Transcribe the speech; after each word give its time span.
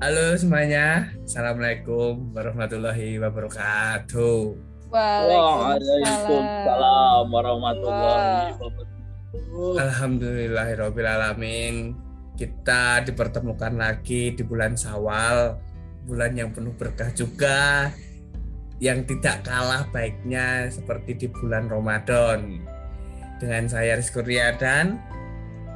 Halo 0.00 0.32
semuanya, 0.34 1.12
Assalamualaikum 1.22 2.34
warahmatullahi 2.34 3.22
wabarakatuh. 3.22 4.58
Waalaikumsalam 4.90 7.30
warahmatullahi 7.30 8.50
wabarakatuh. 8.58 9.78
Alhamdulillahirrahmanirrahim. 9.78 11.94
Kita 12.34 13.06
dipertemukan 13.06 13.78
lagi 13.78 14.34
di 14.34 14.42
bulan 14.42 14.74
Sawal, 14.74 15.54
bulan 16.10 16.34
yang 16.34 16.50
penuh 16.50 16.74
berkah 16.74 17.14
juga, 17.14 17.94
yang 18.82 19.06
tidak 19.06 19.46
kalah 19.46 19.86
baiknya 19.94 20.66
seperti 20.66 21.14
di 21.14 21.30
bulan 21.30 21.70
Ramadan. 21.70 22.58
Dengan 23.38 23.70
saya 23.70 23.94
Rizky 23.94 24.18
dan 24.58 24.98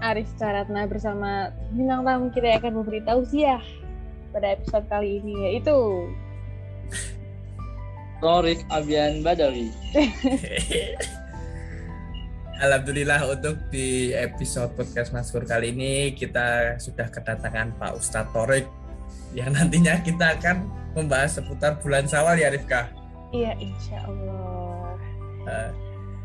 Arif 0.04 0.28
Caratna 0.36 0.84
bersama 0.84 1.48
bintang 1.72 2.04
tamu 2.04 2.28
kita 2.28 2.46
yang 2.52 2.58
akan 2.60 2.72
memberi 2.76 3.00
tausiah 3.08 3.64
pada 4.36 4.52
episode 4.52 4.84
kali 4.92 5.24
ini 5.24 5.32
yaitu 5.48 5.72
Torik 8.20 8.60
Abian 8.68 9.24
Badawi. 9.24 9.72
Alhamdulillah 12.64 13.20
untuk 13.32 13.56
di 13.72 14.12
episode 14.12 14.76
podcast 14.76 15.10
Maskur 15.10 15.48
kali 15.48 15.72
ini 15.72 16.12
kita 16.12 16.76
sudah 16.78 17.08
kedatangan 17.08 17.72
Pak 17.80 17.96
Ustadz 17.98 18.30
Torik 18.36 18.68
yang 19.32 19.56
nantinya 19.56 19.98
kita 20.04 20.36
akan 20.38 20.68
membahas 20.94 21.40
seputar 21.40 21.80
bulan 21.80 22.06
Syawal 22.06 22.38
ya 22.38 22.52
Rifka. 22.52 22.92
Iya 23.34 23.56
insya 23.58 23.98
Allah. 24.06 24.94
Uh, 25.48 25.70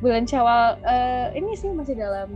bulan 0.03 0.23
Syawal 0.27 0.77
uh, 0.85 1.27
ini 1.33 1.57
sih 1.57 1.73
masih 1.73 1.97
dalam 1.97 2.29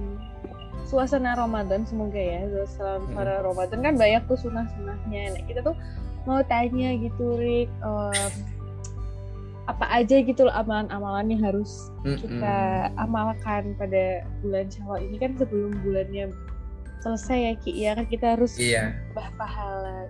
suasana 0.88 1.36
Ramadan 1.36 1.88
semoga 1.88 2.20
ya 2.20 2.46
suasana 2.50 3.02
hmm. 3.04 3.46
Ramadan 3.48 3.80
kan 3.82 3.94
banyak 3.96 4.24
tuh 4.30 4.38
sunah-sunahnya 4.40 5.24
nah, 5.34 5.44
kita 5.48 5.60
tuh 5.64 5.76
mau 6.24 6.40
tanya 6.48 6.96
gitu 6.96 7.36
Rick 7.36 7.70
um, 7.84 8.32
apa 9.64 9.88
aja 9.96 10.20
gitu 10.20 10.44
loh 10.44 10.56
amalan-amalan 10.56 11.32
yang 11.32 11.42
harus 11.44 11.88
mm 12.04 12.20
kita 12.20 12.56
amalkan 13.00 13.72
pada 13.80 14.28
bulan 14.44 14.68
Syawal 14.68 15.08
ini 15.08 15.16
kan 15.16 15.40
sebelum 15.40 15.72
bulannya 15.84 16.36
selesai 17.00 17.40
ya 17.40 17.54
Ki 17.60 17.72
ya 17.72 17.92
kan 17.96 18.06
kita 18.08 18.36
harus 18.36 18.60
iya. 18.60 18.96
pahala 19.16 20.08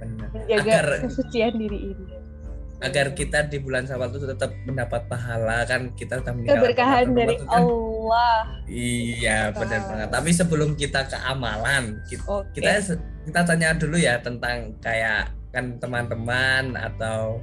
Benar. 0.00 0.28
menjaga 0.36 0.72
Agar... 0.84 0.86
kesucian 1.08 1.56
diri 1.56 1.96
ini 1.96 2.33
agar 2.82 3.14
kita 3.14 3.46
di 3.46 3.62
bulan 3.62 3.86
Syawal 3.86 4.10
itu 4.10 4.26
tetap 4.26 4.50
mendapat 4.66 5.06
pahala 5.06 5.62
kan 5.64 5.94
kita 5.94 6.18
tetap 6.18 6.34
keberkahan 6.34 7.14
dari 7.14 7.38
kan, 7.38 7.62
Allah. 7.62 8.38
Iya 8.66 9.54
benar 9.54 9.80
banget. 9.86 10.08
Tapi 10.10 10.30
sebelum 10.34 10.70
kita 10.74 11.06
ke 11.06 11.16
amalan 11.22 12.02
kita, 12.10 12.24
okay. 12.26 12.60
kita 12.60 12.98
kita 13.30 13.40
tanya 13.46 13.78
dulu 13.78 13.96
ya 13.96 14.18
tentang 14.18 14.74
kayak 14.82 15.30
kan 15.54 15.78
teman-teman 15.78 16.74
atau 16.74 17.38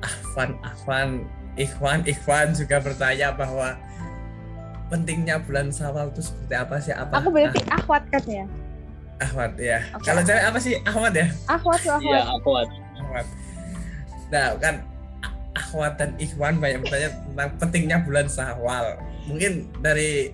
Ahwan 0.00 0.56
Ahwan 0.64 1.08
Ikhwan 1.60 2.00
Ikhwan 2.08 2.56
juga 2.56 2.80
bertanya 2.80 3.36
bahwa 3.36 3.76
pentingnya 4.88 5.38
bulan 5.44 5.68
Syawal 5.68 6.08
itu 6.10 6.24
seperti 6.24 6.54
apa 6.56 6.74
sih 6.80 6.94
apa? 6.96 7.20
Aku 7.20 7.28
berarti 7.28 7.60
ah. 7.68 7.78
Ahwat 7.78 8.04
kan 8.08 8.24
ya? 8.26 8.44
Ahwat 9.20 9.52
ya. 9.60 9.84
Okay. 10.00 10.08
Kalau 10.08 10.22
cewek 10.24 10.44
apa 10.48 10.58
sih 10.58 10.74
Ahwat 10.88 11.12
ya? 11.12 11.28
Ahwat 11.46 11.80
Ahwat. 11.84 12.02
Iya 12.02 12.20
Ahwat. 12.26 12.68
Ahwat 12.96 13.26
nah 14.30 14.54
kan 14.58 14.86
akhwat 15.58 15.98
dan 15.98 16.14
ikhwan 16.22 16.62
banyak 16.62 16.80
bertanya 16.86 17.10
tentang 17.10 17.50
pentingnya 17.58 17.98
bulan 18.06 18.26
sawal 18.30 18.96
mungkin 19.26 19.66
dari 19.82 20.30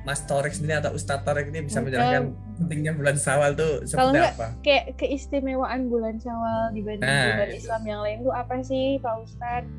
Mas 0.00 0.24
Torek 0.24 0.56
sendiri 0.56 0.80
atau 0.80 0.96
Ustadz 0.96 1.28
Torek 1.28 1.52
ini 1.52 1.68
bisa 1.68 1.84
menjelaskan 1.84 2.32
pentingnya 2.60 2.92
bulan 2.96 3.16
Sawal 3.16 3.56
tuh 3.56 3.84
seperti 3.84 3.96
Kalau 4.00 4.12
enggak, 4.12 4.32
apa? 4.36 4.48
Kayak 4.64 4.84
keistimewaan 5.00 5.80
bulan 5.92 6.16
Sawal 6.20 6.72
dibanding 6.72 7.04
nah, 7.04 7.36
bulan 7.36 7.50
itu. 7.52 7.58
Islam 7.60 7.82
yang 7.88 8.00
lain 8.04 8.18
tuh 8.24 8.34
apa 8.36 8.54
sih, 8.64 8.96
Pak 9.00 9.14
Ustadz? 9.24 9.72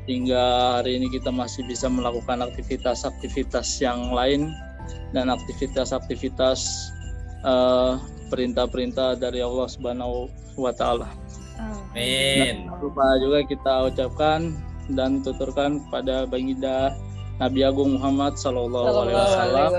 hingga 0.08 0.80
hari 0.80 0.96
ini 0.96 1.12
kita 1.12 1.28
masih 1.28 1.60
bisa 1.68 1.84
melakukan 1.92 2.40
aktivitas-aktivitas 2.40 3.84
yang 3.84 4.16
lain 4.16 4.48
dan 5.12 5.28
aktivitas-aktivitas 5.28 6.88
uh, 7.44 8.00
perintah-perintah 8.32 9.20
dari 9.20 9.44
Allah 9.44 9.68
Subhanahu 9.68 10.32
wa 10.56 10.72
taala. 10.72 11.12
Amin. 11.60 12.70
Lupa 12.80 13.20
juga 13.20 13.44
kita 13.44 13.92
ucapkan 13.92 14.56
dan 14.90 15.20
tuturkan 15.20 15.84
kepada 15.86 16.24
Baginda 16.26 16.96
Nabi 17.40 17.60
Agung 17.64 17.96
Muhammad 17.96 18.36
Sallallahu 18.36 19.06
Alaihi 19.06 19.16
Wasallam 19.16 19.70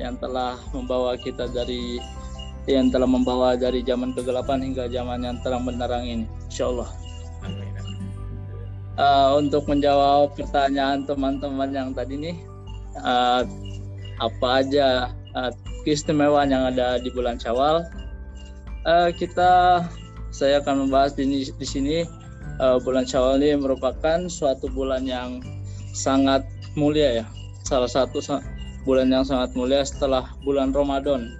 yang 0.00 0.16
telah 0.18 0.56
membawa 0.72 1.14
kita 1.20 1.46
dari 1.52 2.00
yang 2.70 2.94
telah 2.94 3.10
membawa 3.10 3.58
dari 3.58 3.82
zaman 3.82 4.14
kegelapan 4.14 4.62
hingga 4.62 4.86
zaman 4.86 5.26
yang 5.26 5.36
terang 5.42 5.66
benderang 5.66 6.06
ini. 6.06 6.26
Insya 6.46 6.70
Allah. 6.70 6.90
Uh, 8.92 9.40
untuk 9.40 9.66
menjawab 9.66 10.36
pertanyaan 10.36 11.02
teman-teman 11.08 11.70
yang 11.72 11.90
tadi 11.96 12.14
nih, 12.18 12.36
uh, 13.02 13.42
apa 14.20 14.48
aja 14.62 15.10
uh, 15.34 15.50
keistimewaan 15.82 16.52
yang 16.52 16.68
ada 16.70 17.00
di 17.00 17.08
bulan 17.10 17.40
Syawal? 17.40 17.82
Uh, 18.86 19.10
kita 19.14 19.82
saya 20.32 20.64
akan 20.64 20.88
membahas 20.88 21.12
di, 21.12 21.28
di 21.44 21.66
sini 21.68 22.08
uh, 22.58 22.80
bulan 22.80 23.04
Syawal 23.04 23.44
ini 23.44 23.60
merupakan 23.60 24.26
suatu 24.32 24.66
bulan 24.72 25.04
yang 25.04 25.44
sangat 25.92 26.42
mulia 26.74 27.22
ya. 27.22 27.26
Salah 27.62 27.86
satu 27.86 28.18
bulan 28.88 29.12
yang 29.12 29.22
sangat 29.22 29.52
mulia 29.52 29.84
setelah 29.84 30.26
bulan 30.42 30.72
Ramadan. 30.72 31.36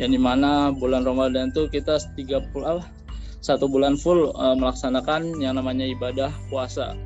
Yang 0.00 0.18
di 0.18 0.20
mana 0.20 0.74
bulan 0.74 1.06
Ramadan 1.06 1.54
itu 1.54 1.70
kita 1.70 2.00
30 2.18 2.50
apa? 2.64 2.82
Satu 3.44 3.68
bulan 3.68 4.00
full 4.00 4.32
uh, 4.34 4.56
melaksanakan 4.56 5.38
yang 5.38 5.60
namanya 5.60 5.84
ibadah 5.84 6.32
puasa. 6.48 6.96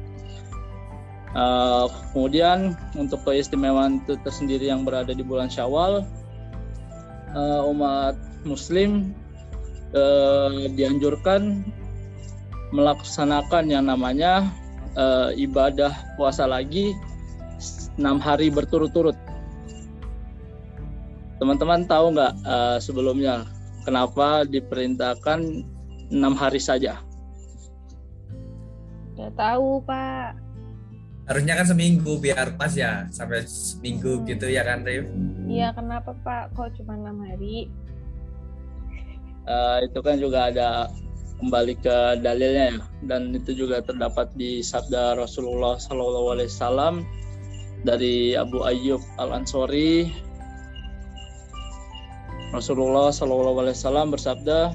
Uh, 1.36 1.92
kemudian 2.14 2.72
untuk 2.96 3.20
keistimewaan 3.26 4.00
itu 4.00 4.16
tersendiri 4.24 4.70
yang 4.70 4.86
berada 4.86 5.12
di 5.12 5.20
bulan 5.20 5.52
Syawal, 5.52 6.06
uh, 7.36 7.62
umat 7.68 8.16
Muslim 8.48 9.12
eh, 9.94 10.68
dianjurkan 10.72 11.64
melaksanakan 12.72 13.72
yang 13.72 13.88
namanya 13.88 14.44
eh, 14.96 15.30
ibadah 15.40 15.92
puasa 16.20 16.44
lagi 16.44 16.92
enam 17.98 18.20
hari 18.20 18.52
berturut-turut. 18.52 19.16
Teman-teman 21.38 21.86
tahu 21.86 22.18
nggak 22.18 22.32
eh, 22.44 22.78
sebelumnya 22.82 23.46
kenapa 23.86 24.44
diperintahkan 24.44 25.64
enam 26.12 26.34
hari 26.36 26.60
saja? 26.60 27.00
Nggak 29.16 29.32
tahu 29.34 29.82
Pak. 29.82 30.48
Harusnya 31.28 31.60
kan 31.60 31.66
seminggu 31.68 32.16
biar 32.16 32.56
pas 32.56 32.72
ya 32.72 33.04
sampai 33.12 33.44
seminggu 33.44 34.24
gitu 34.24 34.48
ya 34.48 34.64
kan 34.64 34.80
Rif? 34.80 35.04
Iya 35.44 35.76
kenapa 35.76 36.16
Pak? 36.24 36.56
Kok 36.56 36.72
cuma 36.80 36.96
enam 36.96 37.20
hari? 37.20 37.68
Uh, 39.48 39.80
itu 39.80 39.98
kan 40.04 40.20
juga 40.20 40.52
ada 40.52 40.92
kembali 41.40 41.74
ke 41.80 42.20
dalilnya 42.20 42.76
ya. 42.76 42.78
Dan 43.08 43.32
itu 43.32 43.56
juga 43.56 43.80
terdapat 43.80 44.28
di 44.36 44.60
sabda 44.60 45.16
Rasulullah 45.16 45.80
Shallallahu 45.80 46.36
Alaihi 46.36 46.50
Wasallam 46.52 46.94
dari 47.82 48.36
Abu 48.36 48.62
Ayyub 48.62 49.00
Al 49.16 49.42
Ansori 49.42 50.12
Rasulullah 52.52 53.08
Shallallahu 53.08 53.64
Alaihi 53.64 53.76
Wasallam 53.78 54.08
bersabda 54.12 54.74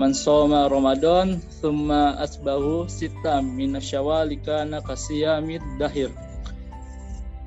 Man 0.00 0.16
soma 0.16 0.64
Ramadan 0.72 1.44
thumma 1.60 2.16
asbahu 2.24 2.88
sita 2.88 3.44
minasyawal 3.44 4.32
kana 4.40 4.80
kasiyamid 4.80 5.60
dahir 5.76 6.08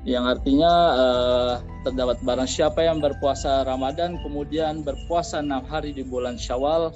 yang 0.06 0.28
artinya 0.28 0.72
uh, 0.94 1.54
terdapat 1.84 2.18
barang 2.24 2.48
siapa 2.48 2.80
yang 2.82 2.98
berpuasa 2.98 3.68
Ramadan 3.68 4.16
kemudian 4.24 4.80
berpuasa 4.82 5.44
enam 5.44 5.62
hari 5.68 5.92
di 5.92 6.02
bulan 6.02 6.40
Syawal 6.40 6.90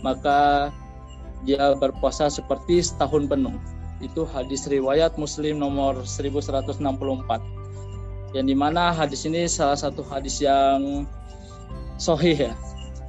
maka 0.00 0.72
dia 1.44 1.76
berpuasa 1.76 2.32
seperti 2.32 2.80
setahun 2.80 3.28
penuh 3.28 3.54
itu 4.00 4.24
hadis 4.24 4.64
riwayat 4.64 5.14
Muslim 5.20 5.60
nomor 5.60 6.00
1164 6.08 6.80
yang 8.32 8.46
di 8.48 8.56
mana 8.56 8.96
hadis 8.96 9.28
ini 9.28 9.44
salah 9.44 9.76
satu 9.76 10.00
hadis 10.06 10.40
yang 10.40 11.04
sohih 12.00 12.48
ya 12.48 12.52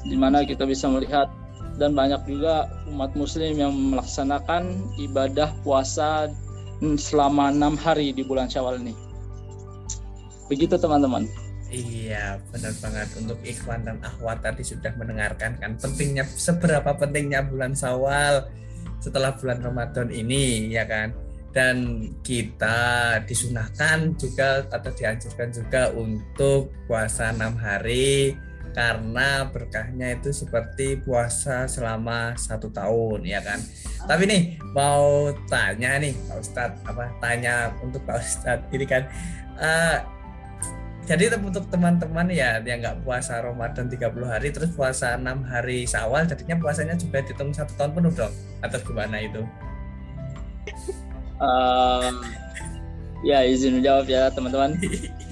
di 0.03 0.17
mana 0.19 0.43
kita 0.43 0.67
bisa 0.67 0.89
melihat 0.89 1.31
dan 1.79 1.95
banyak 1.95 2.19
juga 2.27 2.67
umat 2.91 3.15
muslim 3.15 3.55
yang 3.55 3.71
melaksanakan 3.71 4.91
ibadah 4.99 5.49
puasa 5.63 6.27
selama 6.97 7.53
enam 7.53 7.77
hari 7.77 8.09
di 8.09 8.25
bulan 8.25 8.49
Syawal 8.49 8.81
ini. 8.81 8.93
Begitu 10.51 10.75
teman-teman. 10.75 11.23
Iya, 11.71 12.43
benar 12.51 12.75
banget. 12.83 13.07
Untuk 13.15 13.39
ikhwan 13.47 13.87
dan 13.87 14.03
akhwat 14.03 14.43
tadi 14.43 14.67
sudah 14.67 14.91
mendengarkan 14.99 15.55
kan 15.55 15.79
pentingnya 15.79 16.27
seberapa 16.27 16.91
pentingnya 16.99 17.47
bulan 17.47 17.71
Syawal 17.71 18.51
setelah 18.99 19.31
bulan 19.39 19.63
Ramadan 19.63 20.11
ini, 20.11 20.67
ya 20.67 20.83
kan? 20.83 21.15
Dan 21.55 22.07
kita 22.27 23.19
disunahkan 23.23 24.19
juga 24.19 24.67
atau 24.67 24.91
dianjurkan 24.91 25.55
juga 25.55 25.95
untuk 25.95 26.75
puasa 26.91 27.31
enam 27.31 27.55
hari 27.55 28.35
karena 28.71 29.47
berkahnya 29.51 30.15
itu 30.15 30.31
seperti 30.31 30.99
puasa 31.03 31.67
selama 31.67 32.39
satu 32.39 32.71
tahun 32.71 33.27
ya 33.27 33.43
kan 33.43 33.59
tapi 34.07 34.23
nih 34.23 34.41
mau 34.71 35.35
tanya 35.51 35.99
nih 35.99 36.15
Pak 36.15 36.37
Ustadz 36.39 36.79
apa 36.87 37.11
tanya 37.19 37.75
untuk 37.83 37.99
Pak 38.07 38.15
Ustadz 38.23 38.71
ini 38.71 38.87
kan 38.87 39.03
uh, 39.59 40.20
jadi 41.09 41.33
untuk 41.37 41.65
teman-teman 41.73 42.29
ya 42.29 42.61
yang 42.61 42.79
nggak 42.81 43.01
puasa 43.01 43.41
Ramadan 43.41 43.89
30 43.89 44.13
hari 44.25 44.53
terus 44.53 44.71
puasa 44.73 45.17
enam 45.17 45.41
hari 45.41 45.83
Sawal 45.89 46.29
jadinya 46.29 46.61
puasanya 46.61 46.95
juga 46.95 47.25
dihitung 47.25 47.51
satu 47.51 47.73
tahun 47.75 47.91
penuh 47.97 48.13
dong 48.13 48.33
atau 48.61 48.79
gimana 48.85 49.17
itu 49.21 49.41
uh, 51.41 52.13
ya 53.25 53.41
izin 53.45 53.81
menjawab 53.81 54.05
ya 54.05 54.29
teman-teman 54.29 54.77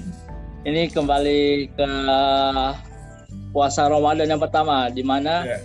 ini 0.69 0.89
kembali 0.89 1.69
ke 1.77 1.87
puasa 3.53 3.89
Ramadan 3.89 4.29
yang 4.29 4.41
pertama 4.41 4.89
di 4.89 5.01
mana 5.01 5.45
yeah. 5.45 5.61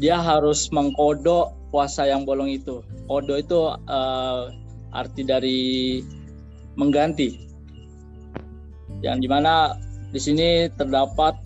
dia 0.00 0.16
harus 0.18 0.68
mengkodok 0.72 1.58
puasa 1.68 2.08
yang 2.08 2.24
bolong 2.24 2.52
itu. 2.52 2.80
Kodo 3.08 3.36
itu 3.36 3.72
uh, 3.72 4.52
arti 4.92 5.22
dari 5.24 5.60
mengganti. 6.76 7.47
Yang 9.04 9.16
di 9.24 9.28
mana 9.30 9.78
di 10.10 10.20
sini 10.20 10.48
terdapat 10.74 11.36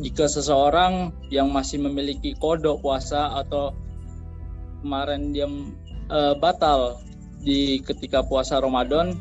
jika 0.00 0.24
seseorang 0.24 1.12
yang 1.28 1.52
masih 1.52 1.80
memiliki 1.80 2.32
kodok 2.40 2.80
puasa 2.80 3.32
atau 3.44 3.76
kemarin 4.80 5.36
dia 5.36 5.46
uh, 6.08 6.34
batal 6.36 7.00
di 7.42 7.82
ketika 7.82 8.24
puasa 8.24 8.62
Ramadan 8.62 9.18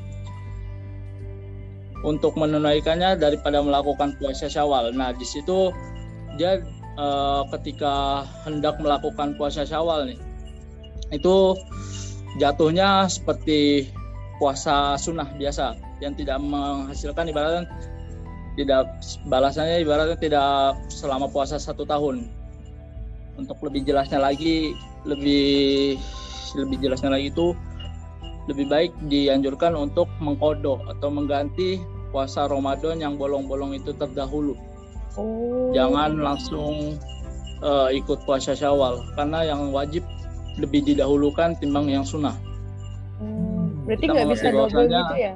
untuk 2.02 2.34
menunaikannya 2.38 3.18
daripada 3.20 3.62
melakukan 3.62 4.18
puasa 4.18 4.50
Syawal. 4.50 4.94
Nah, 4.94 5.14
di 5.14 5.26
situ 5.26 5.70
dia 6.40 6.62
uh, 6.98 7.46
ketika 7.58 8.26
hendak 8.48 8.80
melakukan 8.82 9.38
puasa 9.38 9.68
Syawal 9.68 10.10
nih, 10.10 10.20
itu 11.14 11.54
jatuhnya 12.40 13.06
seperti 13.12 13.92
puasa 14.40 14.98
sunnah 14.98 15.30
biasa 15.38 15.91
yang 16.02 16.18
tidak 16.18 16.42
menghasilkan 16.42 17.30
ibaratnya 17.30 17.70
tidak 18.60 19.00
balasannya 19.32 19.84
ibaratnya 19.84 20.18
tidak 20.20 20.76
selama 20.92 21.32
puasa 21.32 21.56
satu 21.56 21.88
tahun. 21.88 22.28
Untuk 23.40 23.58
lebih 23.64 23.88
jelasnya 23.88 24.20
lagi, 24.20 24.76
lebih 25.08 25.96
lebih 26.60 26.78
jelasnya 26.84 27.16
lagi 27.16 27.32
itu 27.32 27.56
lebih 28.52 28.68
baik 28.68 28.92
dianjurkan 29.08 29.78
untuk 29.78 30.12
mengkodok 30.20 30.84
atau 30.92 31.08
mengganti 31.08 31.80
puasa 32.12 32.52
Ramadan 32.52 33.00
yang 33.00 33.16
bolong-bolong 33.16 33.72
itu 33.78 33.96
terdahulu. 33.96 34.60
Oh. 35.16 35.72
Jangan 35.72 36.20
langsung 36.20 37.00
uh, 37.64 37.88
ikut 37.88 38.28
puasa 38.28 38.52
Syawal 38.52 39.00
karena 39.16 39.48
yang 39.48 39.72
wajib 39.72 40.04
lebih 40.60 40.84
didahulukan 40.84 41.56
timbang 41.64 41.88
yang 41.88 42.04
sunnah. 42.04 42.36
Hmm, 43.24 43.88
berarti 43.88 44.06
nggak 44.12 44.28
bisa 44.28 44.48
double 44.52 44.92
gitu 44.92 45.16
ya 45.16 45.34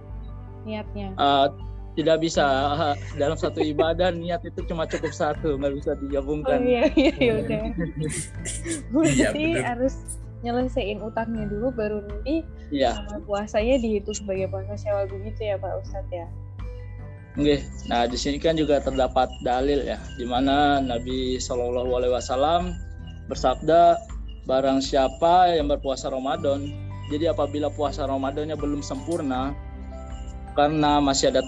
niatnya? 0.65 1.13
Uh, 1.15 1.47
tidak 1.95 2.17
bisa 2.21 2.43
dalam 3.21 3.37
satu 3.39 3.63
ibadah 3.63 4.11
niat 4.11 4.43
itu 4.43 4.59
cuma 4.67 4.83
cukup 4.85 5.13
satu 5.15 5.55
nggak 5.55 5.73
bisa 5.79 5.91
digabungkan. 6.03 6.59
Oh 6.59 6.67
iya 6.67 6.85
iya, 6.93 7.13
iya 7.15 7.33
udah. 7.39 7.61
berarti 8.91 9.43
ya, 9.55 9.63
harus 9.73 9.95
nyelesain 10.43 11.01
utangnya 11.01 11.49
dulu 11.49 11.73
baru 11.73 12.05
nanti 12.05 12.45
ya. 12.69 12.93
puasanya 13.25 13.81
dihitung 13.81 14.13
sebagai 14.13 14.51
puasa 14.51 14.77
syawal 14.77 15.09
begitu 15.09 15.41
ya 15.41 15.55
Pak 15.57 15.73
Ustadz 15.81 16.11
ya. 16.13 16.27
Oke, 17.35 17.59
nah 17.91 18.07
di 18.07 18.15
sini 18.15 18.39
kan 18.39 18.55
juga 18.55 18.79
terdapat 18.79 19.27
dalil 19.43 19.83
ya, 19.83 19.99
di 20.15 20.23
mana 20.23 20.79
Nabi 20.79 21.35
Shallallahu 21.35 21.91
Alaihi 21.91 22.15
Wasallam 22.15 22.71
bersabda, 23.27 23.99
barang 24.47 24.79
siapa 24.79 25.51
yang 25.51 25.67
berpuasa 25.67 26.07
Ramadan, 26.07 26.71
jadi 27.11 27.35
apabila 27.35 27.67
puasa 27.75 28.07
Ramadannya 28.07 28.55
belum 28.55 28.79
sempurna, 28.79 29.51
karena 30.55 31.03
masih 31.03 31.35
ada 31.35 31.43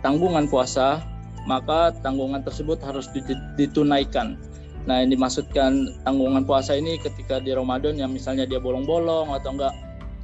tanggungan 0.00 0.46
puasa, 0.46 1.02
maka 1.50 1.94
tanggungan 2.00 2.46
tersebut 2.46 2.78
harus 2.82 3.10
ditunaikan. 3.58 4.38
Nah, 4.86 5.02
yang 5.02 5.10
dimaksudkan 5.10 5.98
tanggungan 6.06 6.46
puasa 6.46 6.78
ini 6.78 6.94
ketika 7.02 7.42
di 7.42 7.50
Ramadan 7.50 7.98
yang 7.98 8.14
misalnya 8.14 8.46
dia 8.46 8.62
bolong-bolong 8.62 9.34
atau 9.34 9.50
enggak 9.58 9.74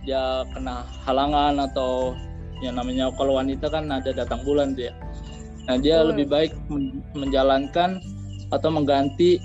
dia 0.06 0.46
kena 0.54 0.86
halangan 1.02 1.62
atau 1.62 2.14
yang 2.62 2.78
namanya 2.78 3.10
kalau 3.18 3.38
wanita 3.42 3.66
kan 3.70 3.90
ada 3.90 4.14
datang 4.14 4.38
bulan 4.46 4.78
dia. 4.78 4.94
Nah, 5.66 5.78
dia 5.82 6.02
oh. 6.02 6.14
lebih 6.14 6.30
baik 6.30 6.54
menjalankan 7.18 7.98
atau 8.54 8.70
mengganti 8.70 9.42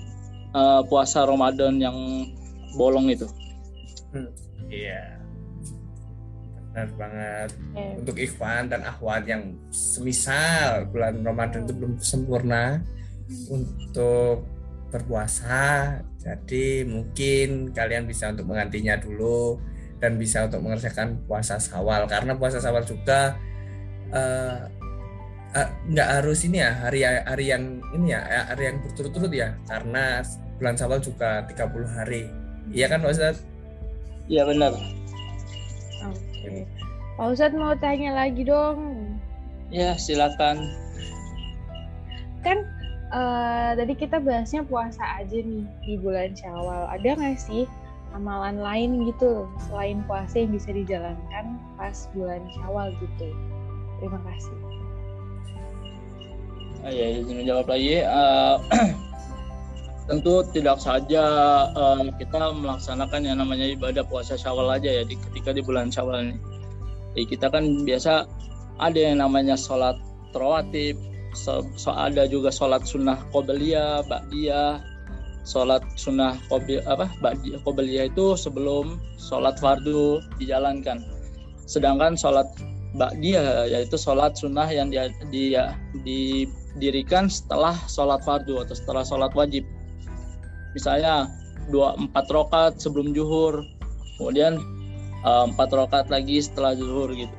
uh, 0.53 0.85
puasa 0.85 1.25
Ramadan 1.25 1.81
yang 1.81 1.97
bolong 2.77 3.09
itu. 3.09 3.25
Hmm, 4.13 4.29
iya. 4.69 5.16
Benar 6.77 6.93
banget. 6.93 7.49
Yeah. 7.73 7.97
Untuk 7.97 8.21
Ikhwan 8.21 8.69
dan 8.69 8.85
Ahwat 8.85 9.25
yang 9.25 9.57
semisal 9.73 10.85
bulan 10.93 11.25
Ramadan 11.25 11.65
itu 11.65 11.73
belum 11.73 11.97
sempurna 11.97 12.85
untuk 13.49 14.45
berpuasa 14.93 15.97
jadi 16.21 16.87
mungkin 16.87 17.75
kalian 17.75 18.07
bisa 18.07 18.31
untuk 18.31 18.47
menggantinya 18.47 18.95
dulu 18.95 19.59
dan 19.99 20.15
bisa 20.15 20.47
untuk 20.47 20.63
mengerjakan 20.63 21.19
puasa 21.27 21.59
sawal 21.59 22.07
karena 22.07 22.37
puasa 22.39 22.63
sawal 22.63 22.87
juga 22.87 23.35
uh, 24.15 24.63
uh, 25.51 25.69
nggak 25.91 26.09
harus 26.21 26.47
ini 26.47 26.63
ya 26.63 26.71
hari 26.71 27.03
hari 27.03 27.45
yang 27.51 27.83
ini 27.99 28.15
ya 28.15 28.47
hari 28.47 28.63
yang 28.71 28.77
berturut-turut 28.79 29.33
ya 29.35 29.59
karena 29.67 30.23
bulan 30.55 30.75
sawal 30.79 31.03
juga 31.03 31.43
30 31.51 31.97
hari 31.99 32.31
iya 32.71 32.87
kan 32.87 33.03
Pak 33.03 33.11
Ustadz? 33.11 33.43
Iya 34.27 34.43
benar. 34.43 34.75
Oke. 36.05 36.21
Okay. 36.43 36.61
Pak 37.17 37.33
Ustadz 37.33 37.57
mau 37.57 37.73
tanya 37.73 38.13
lagi 38.13 38.45
dong. 38.45 39.09
Ya 39.73 39.97
silakan. 39.97 40.69
Kan 42.45 42.61
uh, 43.09 43.73
tadi 43.73 43.97
kita 43.97 44.21
bahasnya 44.21 44.61
puasa 44.63 45.01
aja 45.17 45.37
nih 45.41 45.65
di 45.83 45.93
bulan 45.97 46.37
Syawal. 46.37 46.85
Ada 46.93 47.17
nggak 47.17 47.39
sih 47.41 47.65
amalan 48.13 48.61
lain 48.61 49.09
gitu 49.09 49.49
selain 49.67 50.05
puasa 50.05 50.45
yang 50.45 50.53
bisa 50.53 50.69
dijalankan 50.71 51.57
pas 51.75 52.05
bulan 52.13 52.45
Syawal 52.53 52.93
gitu? 53.01 53.33
Terima 53.97 54.21
kasih. 54.21 54.57
Oh, 56.85 56.93
ya, 56.93 57.05
izin 57.17 57.41
menjawab 57.41 57.65
lagi. 57.65 58.05
Uh, 58.05 58.55
tentu 60.07 60.43
tidak 60.55 60.79
saja 60.79 61.23
uh, 61.75 62.07
kita 62.15 62.55
melaksanakan 62.55 63.27
yang 63.27 63.37
namanya 63.43 63.67
ibadah 63.75 64.07
puasa 64.07 64.39
Syawal 64.39 64.79
aja 64.79 64.87
ya 64.87 65.03
di, 65.03 65.19
ketika 65.29 65.51
di 65.51 65.59
bulan 65.59 65.91
Syawal 65.91 66.31
ini. 66.31 66.35
Jadi 67.13 67.23
kita 67.35 67.51
kan 67.51 67.83
biasa 67.83 68.23
ada 68.79 68.99
yang 68.99 69.19
namanya 69.19 69.59
sholat 69.59 69.99
rawatib, 70.31 70.95
so, 71.35 71.65
so 71.75 71.91
ada 71.91 72.23
juga 72.29 72.53
sholat 72.53 72.85
sunnah 72.87 73.19
qobliyah, 73.35 74.05
ba'diyah, 74.07 74.79
sholat 75.47 75.81
sunnah 75.95 76.35
qobil 76.51 76.83
apa 76.83 77.07
itu 77.79 78.25
sebelum 78.35 78.99
sholat 79.15 79.55
fardu 79.57 80.19
dijalankan. 80.37 81.01
Sedangkan 81.67 82.19
sholat 82.19 82.45
ba'diyah 82.95 83.71
yaitu 83.71 83.95
sholat 83.95 84.35
sunnah 84.35 84.67
yang 84.67 84.91
dia, 84.91 85.11
dia 85.31 85.75
didirikan 86.03 87.31
setelah 87.31 87.75
sholat 87.87 88.19
fardu 88.27 88.63
atau 88.63 88.75
setelah 88.75 89.03
sholat 89.07 89.31
wajib. 89.33 89.63
Misalnya 90.77 91.25
dua 91.73 91.97
empat 91.97 92.29
rokat 92.29 92.77
sebelum 92.77 93.17
zuhur, 93.17 93.65
kemudian 94.21 94.61
eh, 95.25 95.43
empat 95.49 95.73
rokat 95.73 96.05
lagi 96.13 96.37
setelah 96.37 96.77
zuhur 96.77 97.09
gitu. 97.17 97.33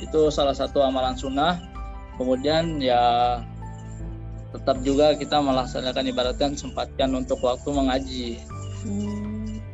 Itu 0.00 0.30
salah 0.30 0.54
satu 0.54 0.80
amalan 0.80 1.18
sunnah 1.18 1.58
kemudian 2.20 2.84
ya 2.84 3.00
tetap 4.52 4.76
juga 4.84 5.16
kita 5.16 5.40
melaksanakan 5.40 6.04
ibaratkan 6.12 6.52
sempatkan 6.52 7.16
untuk 7.16 7.40
waktu 7.40 7.68
mengaji. 7.72 8.28
Hmm. 8.84 9.64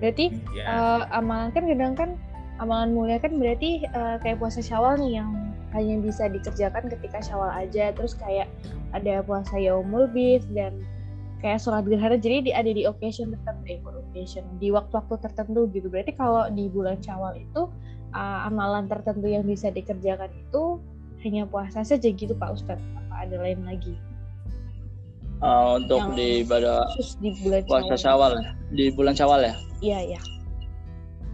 Berarti 0.00 0.32
yeah. 0.56 0.64
Ya. 0.64 0.72
uh, 0.72 1.02
amalan 1.20 1.52
kan 1.52 1.64
kadang 1.68 1.94
kan 1.94 2.10
amalan 2.56 2.96
mulia 2.96 3.20
kan 3.20 3.36
berarti 3.36 3.84
uh, 3.92 4.16
kayak 4.24 4.40
puasa 4.40 4.64
Syawal 4.64 4.96
nih 5.04 5.20
yang 5.20 5.30
hanya 5.76 6.00
bisa 6.00 6.32
dikerjakan 6.32 6.88
ketika 6.88 7.20
Syawal 7.20 7.52
aja. 7.52 7.92
Terus 7.92 8.16
kayak 8.16 8.48
ada 8.96 9.20
puasa 9.20 9.60
Yaumul 9.60 10.08
Bid 10.08 10.48
dan 10.56 10.80
kayak 11.42 11.58
sholat 11.58 11.82
gerhana 11.84 12.14
jadi 12.16 12.38
di, 12.40 12.50
ada 12.54 12.70
di 12.70 12.86
occasion 12.86 13.34
tertentu 13.34 13.66
eh, 13.66 13.82
occasion 13.82 14.46
di 14.62 14.70
waktu-waktu 14.70 15.18
tertentu 15.18 15.66
gitu. 15.74 15.90
Berarti 15.90 16.14
kalau 16.14 16.46
di 16.54 16.70
bulan 16.70 17.02
Syawal 17.02 17.42
itu 17.42 17.66
uh, 18.14 18.46
amalan 18.46 18.86
tertentu 18.86 19.26
yang 19.26 19.42
bisa 19.42 19.74
dikerjakan 19.74 20.30
itu 20.30 20.78
hanya 21.26 21.42
puasa 21.50 21.82
saja 21.82 22.06
gitu 22.06 22.32
Pak 22.38 22.62
Ustadz? 22.62 22.80
Apa 22.94 23.26
ada 23.26 23.36
lain 23.42 23.66
lagi? 23.66 23.98
Uh, 25.42 25.82
untuk 25.82 25.98
yang 25.98 26.14
di 26.14 26.46
ibadah 26.46 26.86
di 27.18 27.34
bulan 27.42 27.62
puasa 27.66 27.94
Syawal 27.98 28.32
ya? 28.38 28.50
di 28.70 28.84
bulan 28.94 29.14
Syawal 29.18 29.40
ya? 29.42 29.54
Iya 29.82 29.98
iya. 30.14 30.20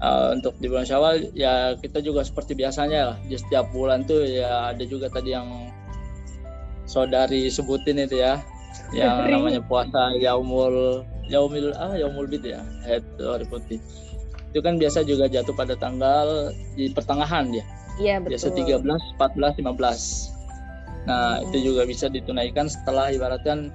Uh, 0.01 0.33
untuk 0.33 0.57
di 0.57 0.73
bulan 0.73 0.89
Syawal 0.89 1.29
ya 1.37 1.77
kita 1.77 2.01
juga 2.01 2.25
seperti 2.25 2.57
biasanya 2.57 3.13
lah 3.13 3.17
di 3.29 3.37
setiap 3.37 3.69
bulan 3.77 4.09
tuh 4.09 4.25
ya 4.25 4.73
ada 4.73 4.85
juga 4.89 5.13
tadi 5.13 5.37
yang 5.37 5.69
saudari 6.89 7.53
sebutin 7.53 8.01
itu 8.01 8.17
ya 8.25 8.41
yang 8.95 9.25
namanya 9.33 9.61
puasa 9.65 10.15
yaumul 10.17 11.05
yaumil 11.29 11.73
ah 11.77 11.93
yaumul 11.95 12.25
bid 12.25 12.45
ya 12.45 12.65
itu 12.89 13.25
hari 13.25 13.45
putih 13.45 13.81
itu 14.49 14.61
kan 14.65 14.81
biasa 14.81 15.05
juga 15.05 15.29
jatuh 15.29 15.53
pada 15.53 15.77
tanggal 15.77 16.57
di 16.73 16.89
pertengahan 16.89 17.53
dia. 17.53 17.65
Iya 18.01 18.23
betul. 18.23 18.57
biasa 18.57 18.81
13 18.81 19.21
14 19.21 19.61
15 19.61 20.39
nah 21.09 21.41
hmm. 21.41 21.45
itu 21.49 21.73
juga 21.73 21.83
bisa 21.89 22.07
ditunaikan 22.09 22.69
setelah 22.69 23.09
ibaratkan 23.13 23.73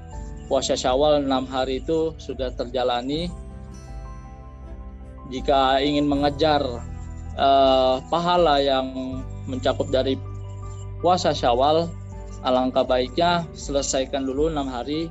puasa 0.47 0.77
syawal 0.77 1.21
enam 1.21 1.45
hari 1.45 1.81
itu 1.81 2.13
sudah 2.17 2.51
terjalani. 2.57 3.29
Jika 5.31 5.79
ingin 5.79 6.05
mengejar 6.05 6.61
uh, 7.39 8.03
pahala 8.11 8.59
yang 8.59 8.91
mencakup 9.47 9.87
dari 9.89 10.19
puasa 10.99 11.31
syawal 11.31 11.89
alangkah 12.43 12.83
baiknya 12.83 13.47
selesaikan 13.55 14.27
dulu 14.27 14.51
enam 14.51 14.67
hari 14.67 15.07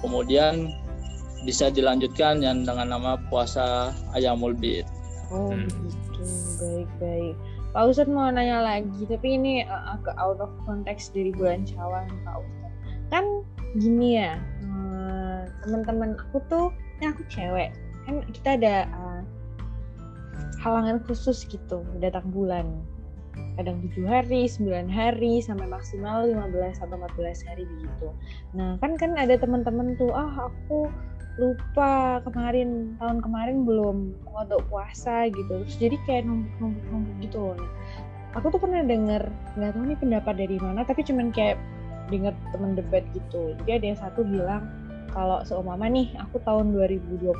kemudian 0.00 0.72
bisa 1.44 1.68
dilanjutkan 1.68 2.40
yang 2.40 2.64
dengan 2.64 2.96
nama 2.96 3.20
puasa 3.28 3.92
ayamul 4.16 4.56
bid. 4.56 4.88
Oh 5.28 5.52
hmm. 5.52 5.68
begitu, 5.68 6.24
baik 6.60 6.90
baik. 7.00 7.36
Pak 7.74 7.90
Ustadz 7.90 8.12
mau 8.12 8.30
nanya 8.30 8.62
lagi, 8.62 9.02
tapi 9.04 9.34
ini 9.34 9.66
uh, 9.66 9.98
agak 9.98 10.14
out 10.16 10.38
of 10.38 10.48
context 10.62 11.10
dari 11.12 11.34
bulan 11.34 11.66
Syawal 11.68 12.06
Pak 12.24 12.36
Ustadz. 12.40 12.76
Kan 13.12 13.24
gini 13.76 14.22
ya, 14.22 14.40
uh, 14.64 15.42
teman-teman 15.66 16.16
aku 16.16 16.38
tuh, 16.46 16.70
ini 17.00 17.10
aku 17.10 17.22
cewek, 17.28 17.74
kan 18.06 18.22
kita 18.30 18.56
ada 18.56 18.76
uh, 18.94 19.20
halangan 20.62 21.02
khusus 21.04 21.44
gitu 21.44 21.82
datang 22.00 22.24
bulan 22.32 22.64
kadang 23.54 23.78
tujuh 23.86 24.04
hari, 24.06 24.50
9 24.50 24.90
hari, 24.90 25.38
sampai 25.38 25.66
maksimal 25.70 26.26
15 26.26 26.82
atau 26.82 26.96
14 26.98 27.46
hari 27.46 27.62
begitu. 27.66 28.08
Nah 28.54 28.76
kan 28.82 28.98
kan 28.98 29.14
ada 29.14 29.38
teman-teman 29.38 29.94
tuh, 29.94 30.10
ah 30.10 30.50
aku 30.50 30.90
lupa 31.34 32.22
kemarin 32.22 32.94
tahun 33.02 33.18
kemarin 33.18 33.66
belum 33.66 34.14
ngodok 34.30 34.62
puasa 34.70 35.26
gitu, 35.30 35.66
terus 35.66 35.76
jadi 35.82 35.96
kayak 36.06 36.22
numpuk-numpuk 36.30 37.14
gitu 37.26 37.38
loh. 37.42 37.58
Nah, 37.58 37.70
aku 38.38 38.54
tuh 38.54 38.60
pernah 38.62 38.82
denger, 38.86 39.22
nggak 39.58 39.70
tahu 39.74 39.84
nih 39.86 39.98
pendapat 39.98 40.34
dari 40.38 40.56
mana, 40.62 40.86
tapi 40.86 41.02
cuman 41.02 41.34
kayak 41.34 41.58
denger 42.10 42.34
temen 42.54 42.78
debat 42.78 43.02
gitu. 43.14 43.54
Jadi 43.62 43.70
ada 43.70 43.86
yang 43.94 43.98
satu 43.98 44.20
bilang 44.22 44.62
kalau 45.14 45.42
seumpama 45.46 45.86
nih 45.86 46.10
aku 46.18 46.42
tahun 46.42 46.74
2021 46.74 47.30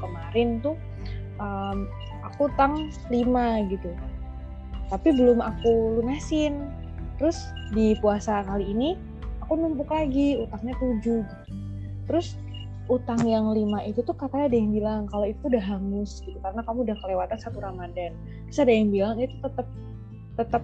kemarin 0.00 0.48
tuh 0.64 0.76
um, 1.36 1.84
aku 2.24 2.48
tang 2.56 2.88
5 3.12 3.72
gitu 3.72 3.90
tapi 4.88 5.12
belum 5.12 5.40
aku 5.40 6.00
lunasin. 6.00 6.68
Terus 7.20 7.50
di 7.74 7.98
puasa 7.98 8.44
kali 8.46 8.68
ini 8.68 8.94
aku 9.42 9.58
numpuk 9.58 9.88
lagi 9.88 10.38
utangnya 10.38 10.76
tujuh 10.76 11.24
gitu. 11.24 11.52
terus 12.08 12.40
utang 12.88 13.20
yang 13.28 13.52
lima 13.52 13.84
itu 13.84 14.00
tuh 14.00 14.16
katanya 14.16 14.48
ada 14.48 14.56
yang 14.56 14.70
bilang 14.72 15.00
kalau 15.12 15.28
itu 15.28 15.44
udah 15.44 15.60
hangus 15.60 16.24
gitu 16.24 16.40
karena 16.40 16.64
kamu 16.64 16.88
udah 16.88 16.96
kelewatan 17.04 17.38
satu 17.40 17.60
ramadan. 17.60 18.16
Terus 18.48 18.58
ada 18.64 18.72
yang 18.72 18.88
bilang 18.88 19.14
itu 19.20 19.34
tetap 19.44 19.68
tetap 20.40 20.62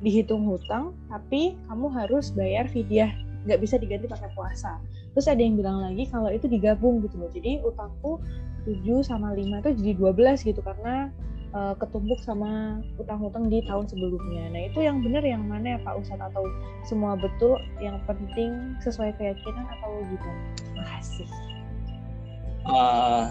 dihitung 0.00 0.48
hutang 0.48 0.96
tapi 1.12 1.58
kamu 1.68 1.86
harus 1.92 2.32
bayar 2.32 2.64
fidyah. 2.64 3.12
Nggak 3.44 3.60
bisa 3.60 3.76
diganti 3.76 4.08
pakai 4.08 4.30
puasa. 4.32 4.80
Terus 5.12 5.26
ada 5.28 5.40
yang 5.42 5.60
bilang 5.60 5.84
lagi 5.84 6.08
kalau 6.08 6.32
itu 6.32 6.48
digabung 6.48 7.04
gitu 7.04 7.20
loh. 7.20 7.28
Jadi 7.28 7.60
utangku 7.60 8.22
7 8.64 9.04
sama 9.04 9.32
5 9.32 9.60
itu 9.64 9.70
jadi 9.80 9.92
12 9.96 10.48
gitu 10.48 10.60
karena 10.64 11.12
uh, 11.54 11.74
ketumpuk 11.78 12.18
sama 12.22 12.82
utang-utang 12.98 13.50
di 13.50 13.62
tahun 13.66 13.86
sebelumnya. 13.86 14.50
Nah 14.50 14.62
itu 14.70 14.78
yang 14.82 15.02
benar 15.02 15.22
yang 15.22 15.42
mana 15.46 15.76
ya 15.76 15.78
Pak 15.82 16.00
Ustadz 16.02 16.26
atau 16.32 16.44
semua 16.86 17.14
betul 17.18 17.58
yang 17.78 17.98
penting 18.06 18.76
sesuai 18.82 19.14
keyakinan 19.18 19.66
atau 19.78 19.90
gimana? 20.06 20.42
Makasih. 20.78 21.28
Uh, 22.70 23.24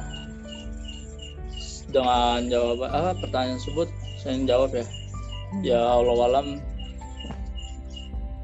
dengan 1.89 2.49
jawaban 2.49 2.89
apa 2.91 3.11
pertanyaan 3.17 3.57
tersebut 3.61 3.87
saya 4.19 4.35
jawab 4.45 4.71
ya. 4.75 4.85
Hmm. 4.85 5.61
Ya 5.65 5.81
Allah 5.81 6.25
alam 6.29 6.47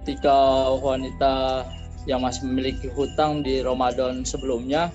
ketika 0.05 0.37
wanita 0.85 1.65
yang 2.05 2.21
masih 2.21 2.45
memiliki 2.45 2.93
hutang 2.93 3.41
di 3.41 3.65
Ramadan 3.65 4.21
sebelumnya 4.21 4.93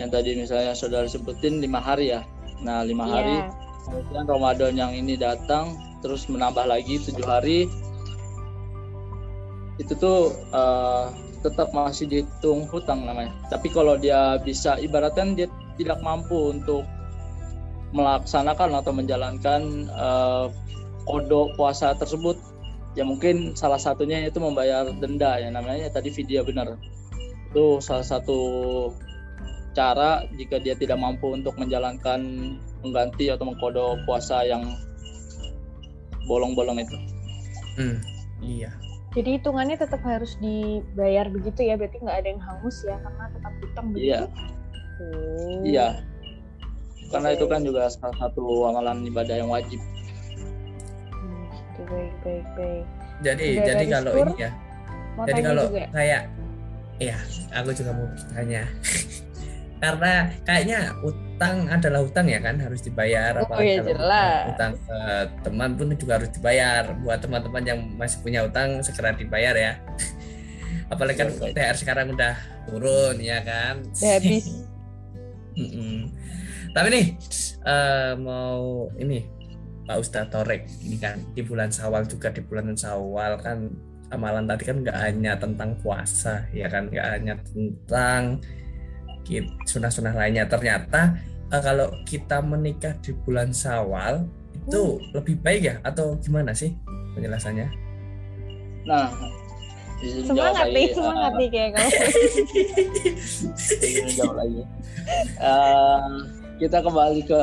yang 0.00 0.08
tadi 0.08 0.32
misalnya 0.40 0.72
saudara 0.72 1.04
sebutin 1.04 1.60
lima 1.60 1.84
hari 1.84 2.16
ya 2.16 2.24
nah 2.64 2.80
lima 2.80 3.04
yeah. 3.04 3.12
hari 3.12 3.36
kemudian 3.84 4.24
Ramadan 4.26 4.74
yang 4.74 4.92
ini 4.94 5.14
datang 5.14 5.78
terus 6.00 6.26
menambah 6.30 6.66
lagi 6.66 6.98
tujuh 7.02 7.26
hari. 7.26 7.66
Itu 9.78 9.94
tuh 9.94 10.34
uh, 10.50 11.14
tetap 11.42 11.70
masih 11.70 12.10
dihitung 12.10 12.66
hutang 12.70 13.06
namanya. 13.06 13.30
Tapi 13.50 13.70
kalau 13.70 13.94
dia 13.94 14.38
bisa 14.42 14.74
ibaratkan 14.78 15.38
dia 15.38 15.46
tidak 15.78 16.02
mampu 16.02 16.50
untuk 16.50 16.82
melaksanakan 17.94 18.76
atau 18.84 18.92
menjalankan 18.92 19.88
uh, 19.94 20.50
kodok 21.08 21.56
puasa 21.56 21.96
tersebut 21.96 22.36
ya 22.92 23.06
mungkin 23.06 23.56
salah 23.56 23.80
satunya 23.80 24.20
itu 24.26 24.42
membayar 24.42 24.90
denda 24.98 25.38
ya 25.38 25.48
namanya. 25.48 25.88
Tadi 25.88 26.10
video 26.10 26.42
benar. 26.42 26.74
Itu 27.48 27.78
salah 27.78 28.04
satu 28.04 28.40
cara 29.78 30.26
jika 30.34 30.58
dia 30.58 30.74
tidak 30.74 30.98
mampu 30.98 31.30
untuk 31.30 31.54
menjalankan 31.54 32.20
mengganti 32.82 33.30
atau 33.32 33.44
mengkodo 33.48 33.98
puasa 34.06 34.46
yang 34.46 34.62
bolong-bolong 36.28 36.78
itu. 36.82 36.96
Hmm, 37.78 37.96
iya. 38.44 38.70
Jadi 39.16 39.40
hitungannya 39.40 39.80
tetap 39.80 40.04
harus 40.04 40.36
dibayar 40.38 41.26
begitu 41.32 41.64
ya, 41.64 41.74
berarti 41.80 41.96
nggak 41.98 42.18
ada 42.22 42.28
yang 42.28 42.42
hangus 42.44 42.84
ya 42.84 42.96
karena 43.00 43.24
tetap 43.32 43.52
hutang 43.64 43.86
begitu. 43.90 44.06
Iya. 44.06 44.20
Oh. 44.98 45.60
Iya. 45.64 45.86
Karena 47.08 47.28
itu 47.32 47.44
kan 47.48 47.60
juga 47.64 47.88
salah 47.88 48.16
satu 48.20 48.68
amalan 48.68 49.08
ibadah 49.08 49.36
yang 49.40 49.48
wajib. 49.48 49.80
Hmm, 51.08 51.48
gitu, 51.48 51.80
baik, 51.88 52.14
baik, 52.20 52.46
baik. 52.52 52.84
Jadi, 53.24 53.44
Udah 53.48 53.64
jadi 53.64 53.84
kalau 53.88 54.12
ini 54.14 54.34
ya. 54.36 54.50
Jadi 55.18 55.40
kalau 55.42 55.64
juga. 55.66 55.86
kayak, 55.90 56.22
ya, 57.02 57.16
aku 57.56 57.70
juga 57.74 57.90
mau 57.96 58.06
tanya. 58.30 58.62
karena 59.78 60.12
kayaknya 60.42 60.80
utang 61.06 61.70
adalah 61.70 62.02
utang 62.02 62.26
ya 62.26 62.42
kan 62.42 62.58
harus 62.58 62.82
dibayar 62.82 63.38
oh, 63.38 63.46
apalagi 63.46 63.66
iya, 63.70 63.78
kalau 63.78 63.90
jelas. 63.94 64.42
utang 64.50 64.72
ke 64.74 64.98
teman 65.46 65.70
pun 65.78 65.86
juga 65.94 66.12
harus 66.18 66.30
dibayar. 66.34 66.82
Buat 66.98 67.18
teman-teman 67.22 67.62
yang 67.62 67.80
masih 67.94 68.18
punya 68.26 68.42
utang 68.42 68.82
segera 68.82 69.14
dibayar 69.14 69.54
ya. 69.54 69.72
Apalagi 70.92 71.20
kan 71.20 71.28
THR 71.30 71.54
iya, 71.54 71.72
sekarang 71.76 72.16
udah 72.16 72.34
turun 72.66 73.16
ya 73.22 73.38
kan? 73.46 73.86
Udah 73.86 74.12
habis. 74.18 74.44
Tapi 76.74 76.88
nih 76.90 77.06
uh, 77.66 78.12
mau 78.18 78.90
ini 78.98 79.24
Pak 79.88 79.96
Ustadz 79.98 80.30
Torek 80.34 80.68
ini 80.84 81.00
kan 81.00 81.22
di 81.32 81.40
bulan 81.40 81.72
Sawal 81.72 82.04
juga 82.04 82.28
di 82.28 82.44
bulan 82.44 82.76
Sawal 82.76 83.40
kan 83.40 83.72
amalan 84.08 84.48
tadi 84.48 84.64
kan 84.64 84.80
nggak 84.80 84.98
hanya 85.00 85.38
tentang 85.38 85.78
puasa 85.80 86.44
ya 86.50 86.66
kan? 86.66 86.90
Nggak 86.90 87.08
hanya 87.14 87.34
tentang 87.46 88.42
sunah-sunah 89.68 90.14
lainnya 90.16 90.48
ternyata 90.48 91.16
uh, 91.52 91.62
kalau 91.62 91.92
kita 92.04 92.40
menikah 92.40 92.96
di 93.00 93.12
bulan 93.12 93.52
Sawal 93.52 94.28
itu 94.68 95.00
hmm. 95.00 95.16
lebih 95.16 95.36
baik 95.40 95.62
ya 95.64 95.74
atau 95.84 96.16
gimana 96.20 96.52
sih 96.52 96.76
penjelasannya? 97.16 97.68
Nah, 98.84 99.12
semangat 100.24 100.68
nih, 100.72 100.92
semangat 100.92 101.32
nih 101.36 101.48
kayak 101.52 101.70
kamu. 101.76 101.90
lagi. 104.38 104.62
Uh, 105.40 106.08
kita 106.60 106.78
kembali 106.84 107.20
ke 107.24 107.42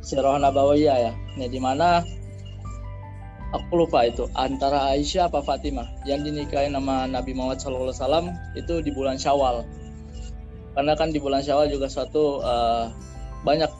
Sirah 0.00 0.40
Nabawiyah 0.40 0.98
ya. 1.08 1.12
Nah, 1.36 1.48
di 1.48 1.60
mana 1.60 2.04
aku 3.50 3.84
lupa 3.84 4.06
itu 4.06 4.28
antara 4.38 4.94
Aisyah 4.94 5.28
apa 5.28 5.42
Fatimah 5.42 5.88
yang 6.06 6.22
dinikahi 6.22 6.70
nama 6.70 7.08
Nabi 7.10 7.34
Muhammad 7.34 7.58
SAW 7.58 8.30
itu 8.54 8.80
di 8.84 8.90
bulan 8.94 9.18
Syawal 9.18 9.66
karena 10.74 10.92
kan 10.94 11.10
di 11.10 11.18
bulan 11.18 11.42
Syawal 11.42 11.70
juga 11.70 11.90
suatu 11.90 12.40
uh, 12.42 12.90
banyak 13.42 13.70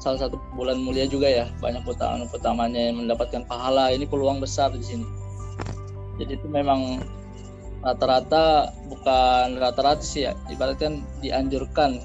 salah 0.00 0.28
satu 0.28 0.40
bulan 0.56 0.80
mulia 0.80 1.04
juga 1.08 1.28
ya. 1.28 1.46
Banyak 1.60 1.84
utama 1.84 2.24
utamanya 2.28 2.90
yang 2.90 3.04
mendapatkan 3.04 3.44
pahala. 3.48 3.92
Ini 3.92 4.08
peluang 4.08 4.40
besar 4.40 4.72
di 4.72 4.84
sini. 4.84 5.06
Jadi 6.20 6.36
itu 6.36 6.48
memang 6.48 7.00
rata-rata 7.80 8.72
bukan 8.88 9.60
rata-rata 9.60 10.04
sih 10.04 10.28
ya. 10.28 10.32
Ibaratkan 10.52 11.04
dianjurkan 11.24 12.00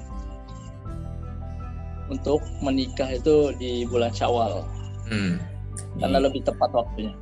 untuk 2.08 2.40
menikah 2.62 3.10
itu 3.10 3.52
di 3.58 3.84
bulan 3.88 4.12
Syawal. 4.14 4.64
Hmm. 5.06 5.38
karena 6.00 6.18
lebih 6.18 6.42
tepat 6.42 6.70
waktunya. 6.74 7.14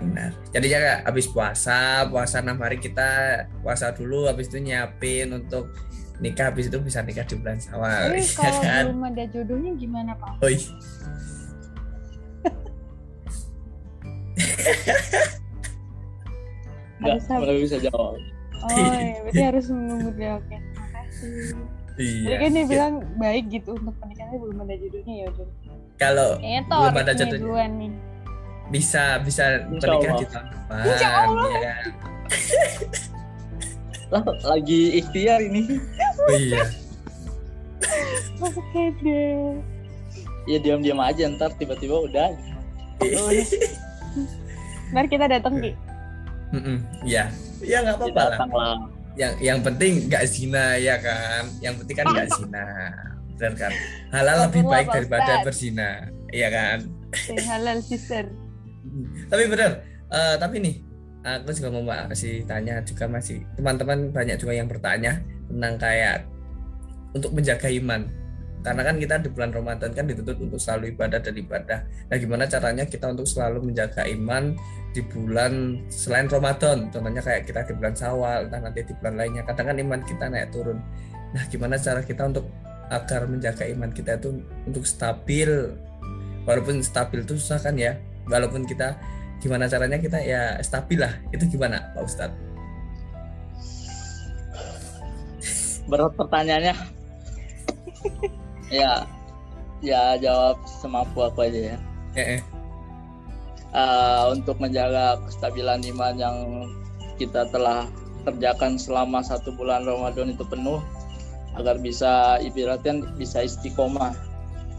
Benar. 0.00 0.34
Jadi 0.50 0.66
ya 0.74 1.06
habis 1.06 1.30
puasa 1.30 2.08
puasa 2.10 2.42
enam 2.42 2.58
hari 2.58 2.82
kita 2.82 3.44
puasa 3.62 3.94
dulu 3.94 4.26
habis 4.26 4.50
itu 4.50 4.58
nyiapin 4.58 5.30
untuk 5.30 5.70
nikah 6.22 6.54
habis 6.54 6.70
itu 6.70 6.78
bisa 6.78 7.02
nikah 7.02 7.26
di 7.26 7.34
bulan 7.34 7.58
Syawal 7.58 8.14
Tapi 8.14 8.22
ya 8.22 8.30
kalau 8.38 8.60
kan? 8.62 8.84
belum 8.86 9.02
ada 9.10 9.24
jodohnya 9.28 9.72
gimana 9.74 10.12
Pak? 10.14 10.32
Oi. 10.46 10.56
Enggak, 17.02 17.58
bisa 17.58 17.78
jawab. 17.82 18.14
Oh, 18.62 18.70
ya, 18.70 19.18
berarti 19.26 19.42
harus 19.42 19.66
menunggu 19.74 20.10
dia. 20.14 20.38
Oke, 20.38 20.56
makasih. 20.78 21.58
Iya. 21.98 22.24
Jadi 22.24 22.38
kan 22.38 22.50
dia 22.54 22.66
bilang 22.70 22.94
baik 23.18 23.44
gitu 23.52 23.70
untuk 23.76 23.94
pernikahannya 24.00 24.38
belum 24.38 24.56
ada 24.64 24.74
jodohnya 24.78 25.14
ya 25.18 25.26
udah. 25.28 25.48
Kalau 25.98 26.30
belum 26.38 26.96
ada 26.96 27.12
jodohnya. 27.12 27.66
nih. 27.68 27.90
Bisa 28.70 29.20
bisa 29.20 29.66
menikah 29.68 30.14
di 30.16 30.26
tahun 30.30 30.46
depan. 30.48 30.82
Insya 30.86 31.08
Allah. 31.26 31.46
Ya. 31.50 31.74
lagi 34.52 35.00
ikhtiar 35.00 35.40
ini. 35.40 35.80
Oh 36.28 36.36
iya. 36.36 36.62
Masuk 38.38 38.64
deh. 38.74 39.56
Ya 40.50 40.58
diam-diam 40.58 40.98
aja 40.98 41.30
ntar 41.32 41.54
tiba-tiba 41.56 42.02
udah. 42.02 42.34
Iya. 43.00 43.44
Ntar 44.92 45.06
kita 45.08 45.24
datang 45.30 45.62
Ki. 45.62 45.72
Iya, 47.06 47.32
iya 47.64 47.76
nggak 47.80 47.96
apa-apa 47.96 48.44
lah. 48.52 48.76
Yang 49.16 49.32
yang 49.40 49.58
penting 49.64 49.92
nggak 50.10 50.24
zina 50.28 50.76
ya 50.76 50.96
kan. 51.00 51.48
Yang 51.64 51.74
penting 51.84 51.96
kan 51.96 52.06
nggak 52.12 52.28
zina, 52.36 52.66
benar 53.38 53.52
kan. 53.56 53.72
Halal 54.12 54.36
lebih 54.50 54.62
baik 54.68 54.88
daripada 54.92 55.32
berzina, 55.46 56.12
iya 56.28 56.48
kan. 56.52 56.78
Halal 57.48 57.80
sister. 57.80 58.28
tapi 59.30 59.46
benar, 59.46 59.86
uh, 60.10 60.34
tapi 60.36 60.58
nih 60.58 60.74
aku 61.22 61.54
juga 61.54 61.68
mau 61.70 61.82
masih 61.86 62.42
tanya 62.44 62.82
juga 62.82 63.06
masih 63.06 63.46
teman-teman 63.54 64.10
banyak 64.10 64.36
juga 64.38 64.52
yang 64.58 64.66
bertanya 64.66 65.22
tentang 65.46 65.74
kayak 65.78 66.26
untuk 67.14 67.30
menjaga 67.30 67.68
iman 67.70 68.10
karena 68.62 68.82
kan 68.86 68.96
kita 69.02 69.14
di 69.18 69.28
bulan 69.34 69.50
Ramadan 69.50 69.90
kan 69.90 70.06
dituntut 70.06 70.38
untuk 70.38 70.60
selalu 70.62 70.94
ibadah 70.94 71.18
dan 71.18 71.34
ibadah. 71.34 71.78
Nah, 71.82 72.16
gimana 72.16 72.46
caranya 72.46 72.86
kita 72.86 73.10
untuk 73.10 73.26
selalu 73.26 73.58
menjaga 73.58 74.06
iman 74.06 74.54
di 74.94 75.02
bulan 75.02 75.82
selain 75.90 76.30
Ramadan? 76.30 76.86
Contohnya 76.94 77.18
kayak 77.26 77.50
kita 77.50 77.66
di 77.66 77.74
bulan 77.74 77.94
Syawal, 77.98 78.46
dan 78.54 78.62
nanti 78.62 78.86
di 78.86 78.94
bulan 79.02 79.18
lainnya. 79.18 79.42
Kadang 79.50 79.74
kan 79.74 79.76
iman 79.82 80.00
kita 80.06 80.24
naik 80.30 80.54
turun. 80.54 80.78
Nah, 81.34 81.42
gimana 81.50 81.74
cara 81.74 82.06
kita 82.06 82.22
untuk 82.30 82.46
agar 82.86 83.26
menjaga 83.26 83.66
iman 83.66 83.90
kita 83.90 84.20
itu 84.22 84.30
untuk 84.62 84.84
stabil 84.86 85.50
walaupun 86.46 86.86
stabil 86.86 87.26
itu 87.26 87.34
susah 87.34 87.58
kan 87.58 87.74
ya. 87.74 87.98
Walaupun 88.30 88.62
kita 88.62 88.94
gimana 89.42 89.66
caranya 89.66 89.98
kita 89.98 90.22
ya 90.22 90.62
stabil 90.62 91.02
lah. 91.02 91.12
Itu 91.34 91.50
gimana, 91.50 91.90
Pak 91.92 92.02
Ustadz? 92.06 92.40
Berat 95.90 96.14
pertanyaannya. 96.14 97.02
ya 98.72 99.04
ya 99.82 100.16
jawab 100.16 100.56
semampu 100.64 101.20
aku 101.26 101.44
aja 101.44 101.74
ya 101.74 101.78
eh, 102.16 102.38
eh. 102.38 102.42
Uh, 103.72 104.32
untuk 104.36 104.60
menjaga 104.60 105.16
kestabilan 105.28 105.80
iman 105.92 106.14
yang 106.16 106.36
kita 107.16 107.48
telah 107.50 107.88
kerjakan 108.22 108.76
selama 108.76 109.24
satu 109.24 109.50
bulan 109.56 109.88
Ramadan 109.88 110.32
itu 110.32 110.44
penuh 110.44 110.78
agar 111.56 111.80
bisa 111.80 112.40
ibaratnya 112.40 113.00
bisa 113.16 113.44
istiqomah 113.44 114.12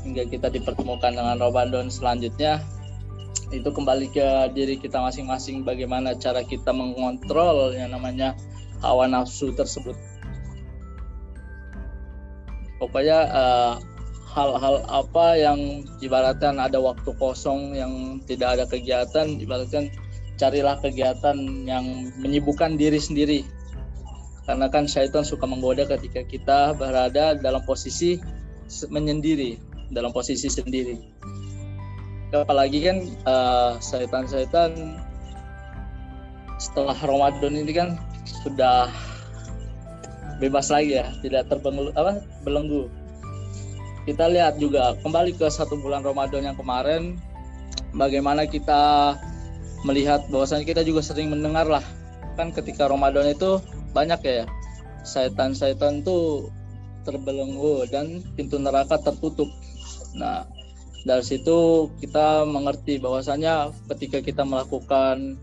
hingga 0.06 0.30
kita 0.30 0.50
dipertemukan 0.54 1.14
dengan 1.14 1.42
Ramadan 1.42 1.90
selanjutnya 1.90 2.62
itu 3.54 3.70
kembali 3.70 4.10
ke 4.10 4.28
diri 4.58 4.82
kita 4.82 4.98
masing-masing 4.98 5.62
bagaimana 5.62 6.18
cara 6.18 6.42
kita 6.42 6.74
mengontrol 6.74 7.70
yang 7.78 7.94
namanya 7.94 8.34
hawa 8.82 9.06
nafsu 9.06 9.54
tersebut. 9.54 9.94
Pokoknya 12.82 13.30
uh, 13.30 13.74
hal-hal 14.34 14.82
apa 14.90 15.38
yang 15.38 15.86
ibaratkan 16.02 16.58
ada 16.58 16.82
waktu 16.82 17.14
kosong 17.22 17.78
yang 17.78 18.20
tidak 18.26 18.58
ada 18.58 18.66
kegiatan 18.66 19.38
ibaratkan 19.38 19.94
carilah 20.42 20.82
kegiatan 20.82 21.38
yang 21.70 22.10
menyibukkan 22.20 22.74
diri 22.76 22.98
sendiri. 22.98 23.46
Karena 24.44 24.68
kan 24.68 24.90
syaitan 24.90 25.24
suka 25.24 25.48
menggoda 25.48 25.88
ketika 25.88 26.26
kita 26.26 26.60
berada 26.76 27.38
dalam 27.38 27.64
posisi 27.64 28.20
menyendiri 28.90 29.56
dalam 29.94 30.10
posisi 30.10 30.50
sendiri 30.50 30.98
apalagi 32.42 32.90
kan 32.90 32.98
uh, 33.30 33.78
syaitan-syaitan 33.78 34.98
setelah 36.58 36.98
Ramadan 37.06 37.54
ini 37.54 37.72
kan 37.76 37.90
sudah 38.26 38.90
bebas 40.42 40.74
lagi 40.74 40.98
ya 40.98 41.14
tidak 41.22 41.46
terbelenggu 41.52 41.94
apa 41.94 42.24
belenggu. 42.42 42.90
Kita 44.04 44.28
lihat 44.28 44.60
juga 44.60 45.00
kembali 45.00 45.38
ke 45.38 45.48
satu 45.48 45.80
bulan 45.80 46.04
Ramadan 46.04 46.44
yang 46.44 46.58
kemarin 46.60 47.22
bagaimana 47.96 48.44
kita 48.44 49.16
melihat 49.88 50.26
bahwasanya 50.28 50.66
kita 50.68 50.82
juga 50.84 51.04
sering 51.04 51.32
mendengar 51.32 51.68
lah 51.68 51.84
kan 52.36 52.50
ketika 52.50 52.90
Ramadan 52.90 53.30
itu 53.30 53.62
banyak 53.94 54.20
ya 54.26 54.44
setan-setan 55.06 56.02
tuh 56.02 56.50
terbelenggu 57.04 57.84
dan 57.92 58.24
pintu 58.34 58.58
neraka 58.58 58.96
tertutup. 59.00 59.48
Nah 60.16 60.48
dari 61.04 61.24
situ 61.24 61.92
kita 62.00 62.48
mengerti 62.48 62.96
bahwasanya 62.96 63.76
ketika 63.92 64.24
kita 64.24 64.48
melakukan 64.48 65.36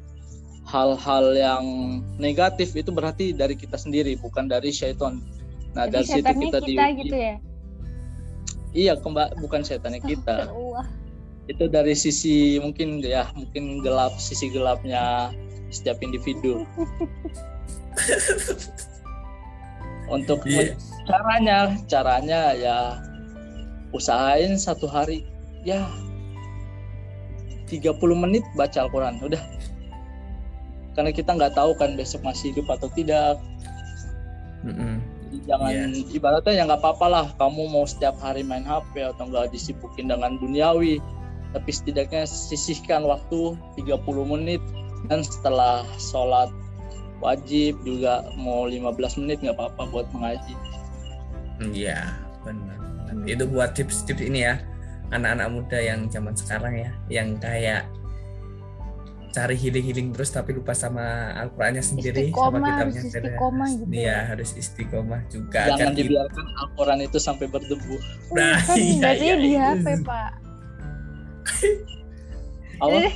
hal-hal 0.65 1.37
yang 1.37 1.65
negatif 2.17 2.73
itu 2.73 2.89
berarti 2.89 3.37
dari 3.37 3.53
kita 3.59 3.77
sendiri 3.77 4.17
bukan 4.17 4.49
dari 4.49 4.73
syaitan. 4.73 5.21
Nah 5.77 5.85
Jadi 5.87 5.93
dari 5.93 6.07
situ 6.07 6.25
kita, 6.25 6.59
kita 6.59 6.59
di, 6.65 6.75
gitu 7.05 7.17
ya. 7.17 7.37
Iya 8.71 8.95
kembali 9.03 9.35
bukan 9.43 9.67
setannya 9.67 10.01
kita. 10.01 10.49
itu 11.51 11.67
dari 11.67 11.99
sisi 11.99 12.63
mungkin 12.63 13.03
ya 13.03 13.27
mungkin 13.35 13.83
gelap 13.83 14.15
sisi 14.23 14.55
gelapnya 14.55 15.35
setiap 15.75 15.99
individu. 15.99 16.63
Untuk 20.15 20.47
yeah. 20.47 20.79
caranya 21.07 21.75
caranya 21.91 22.55
ya 22.55 23.03
usahain 23.91 24.55
satu 24.55 24.87
hari 24.87 25.27
ya 25.67 25.85
30 27.71 27.95
menit 28.19 28.43
baca 28.59 28.87
Al-Quran 28.87 29.23
udah. 29.23 29.43
Karena 30.99 31.15
kita 31.15 31.39
nggak 31.39 31.55
tahu 31.55 31.79
kan 31.79 31.95
besok 31.95 32.27
masih 32.27 32.51
hidup 32.51 32.67
atau 32.67 32.91
tidak. 32.93 33.39
Mm 34.67 34.75
-hmm. 34.77 34.95
jangan 35.47 35.73
yeah. 35.73 36.13
ibaratnya 36.13 36.53
ya 36.53 36.63
nggak 36.69 36.83
apa-apa 36.85 37.07
lah 37.07 37.27
kamu 37.41 37.71
mau 37.71 37.87
setiap 37.89 38.13
hari 38.21 38.45
main 38.45 38.67
HP 38.67 39.09
atau 39.15 39.31
nggak 39.31 39.55
disibukin 39.55 40.11
dengan 40.11 40.37
duniawi 40.37 41.01
tapi 41.57 41.71
setidaknya 41.71 42.29
sisihkan 42.29 43.07
waktu 43.09 43.57
30 43.81 44.05
menit 44.27 44.61
dan 45.09 45.25
setelah 45.25 45.87
sholat 45.97 46.53
wajib 47.25 47.79
juga 47.89 48.27
mau 48.37 48.69
15 48.69 49.23
menit 49.25 49.41
nggak 49.41 49.57
apa-apa 49.57 49.83
buat 49.89 50.07
mengaji. 50.13 50.53
Iya 51.73 52.11
benar 52.45 52.81
itu 53.27 53.45
buat 53.49 53.75
tips-tips 53.75 54.23
ini 54.23 54.47
ya 54.47 54.55
anak-anak 55.11 55.49
muda 55.51 55.79
yang 55.79 56.07
zaman 56.07 56.35
sekarang 56.39 56.75
ya 56.79 56.91
yang 57.11 57.35
kayak 57.43 57.87
cari 59.31 59.55
healing-healing 59.55 60.11
terus 60.11 60.35
tapi 60.35 60.51
lupa 60.51 60.75
sama 60.75 61.31
Al-Qur'annya 61.39 61.83
sendiri 61.83 62.31
istiqomah, 62.31 62.51
sama 62.51 62.67
kitabnya 62.67 62.75
harus 62.83 62.97
istiqomah 62.99 63.69
gitu. 63.71 63.93
Iya, 63.95 64.17
harus 64.27 64.51
istiqomah 64.59 65.21
juga. 65.31 65.61
Jangan 65.71 65.79
kan 65.79 65.91
dibiarkan 65.95 66.45
gitu. 66.51 66.59
Al-Qur'an 66.59 66.99
itu 66.99 67.19
sampai 67.23 67.47
berdebu. 67.47 67.97
Nah, 68.37 68.59
kan 68.59 68.77
iya, 68.79 69.11
iya, 69.15 69.35
di 69.39 69.51
iya. 69.55 69.67
HP, 69.79 69.87
Pak. 70.03 70.31
Apa? 72.83 72.99
Eh, 73.07 73.13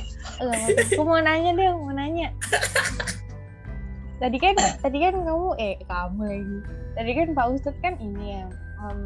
aku 0.95 1.01
mau 1.03 1.19
nanya 1.19 1.51
deh, 1.51 1.67
mau 1.75 1.91
nanya. 1.91 2.31
tadi 4.23 4.37
kan 4.39 4.55
tadi 4.79 4.97
kan 5.03 5.13
kamu 5.19 5.47
eh 5.59 5.75
kamu 5.83 6.21
lagi. 6.23 6.57
Tadi 6.95 7.11
kan 7.11 7.27
Pak 7.35 7.45
Ustadz 7.51 7.81
kan 7.83 7.99
ini 7.99 8.39
ya 8.39 8.47
um, 8.91 8.99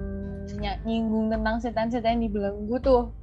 nyinggung 0.84 1.32
tentang 1.32 1.62
setan-setan 1.62 2.20
di 2.20 2.28
belenggu 2.28 2.76
tuh. 2.82 3.14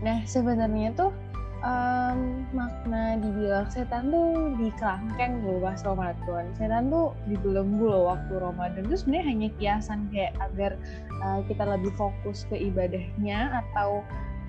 Nah, 0.00 0.24
sebenarnya 0.24 0.96
tuh 0.96 1.12
um, 1.60 2.44
makna 2.56 3.20
dibilang 3.20 3.68
setan 3.68 4.08
tuh 4.08 4.56
di 4.56 4.72
kerangkeng 4.80 5.44
loh 5.44 5.60
pas 5.60 5.80
Ramadan. 5.84 6.44
Setan 6.56 6.88
tuh 6.88 7.12
dibelenggu 7.28 7.84
loh 7.84 8.16
waktu 8.16 8.32
Ramadan. 8.40 8.88
Itu 8.88 9.04
sebenarnya 9.04 9.26
hanya 9.28 9.48
kiasan 9.60 10.08
kayak 10.08 10.32
agar 10.40 10.72
uh, 11.20 11.40
kita 11.46 11.64
lebih 11.68 11.92
fokus 11.94 12.48
ke 12.48 12.56
ibadahnya 12.56 13.60
atau 13.64 14.00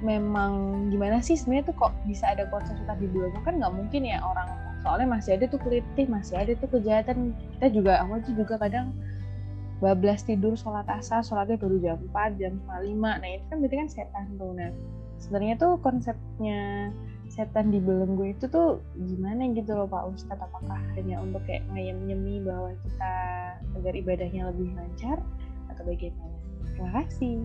memang 0.01 0.87
gimana 0.89 1.21
sih 1.21 1.37
sebenarnya 1.37 1.69
tuh 1.69 1.77
kok 1.77 1.93
bisa 2.09 2.25
ada 2.33 2.49
konsep 2.49 2.73
setan 2.73 2.97
dibelenggu 2.97 3.37
kan 3.45 3.61
nggak 3.61 3.69
mungkin 3.69 4.01
ya 4.01 4.17
orang 4.25 4.49
soalnya 4.81 5.13
masih 5.13 5.37
ada 5.37 5.45
tuh 5.45 5.61
kelitih 5.61 6.09
masih 6.09 6.41
ada 6.41 6.57
tuh 6.57 6.69
kejahatan 6.73 7.37
kita 7.57 7.69
juga 7.69 8.01
tuh 8.25 8.33
juga 8.33 8.57
kadang 8.57 8.89
bablas 9.81 10.21
tidur 10.21 10.53
sholat 10.53 10.85
asar 10.85 11.25
sholatnya 11.25 11.57
baru 11.57 11.81
jam 11.81 11.97
4 12.13 12.37
jam 12.37 12.53
5 12.69 12.85
nah 13.01 13.17
itu 13.25 13.45
kan 13.49 13.57
berarti 13.57 13.75
kan 13.81 13.89
setan 13.89 14.25
tuh. 14.37 14.53
Nah 14.53 14.69
sebenarnya 15.17 15.55
tuh 15.57 15.81
konsepnya 15.81 16.93
setan 17.31 17.73
di 17.73 17.81
belenggu 17.81 18.37
itu 18.37 18.45
tuh 18.45 18.83
gimana 18.93 19.49
gitu 19.57 19.73
loh 19.73 19.89
Pak 19.89 20.13
Ustadz? 20.13 20.37
Apakah 20.37 20.77
hanya 20.93 21.17
untuk 21.17 21.41
kayak 21.49 21.65
ngayem-nyemi 21.73 22.45
bahwa 22.45 22.77
kita 22.85 23.13
agar 23.81 23.93
ibadahnya 23.97 24.41
lebih 24.53 24.69
lancar 24.77 25.17
atau 25.73 25.83
bagaimana? 25.83 26.37
Terima 26.77 26.89
kasih. 27.01 27.37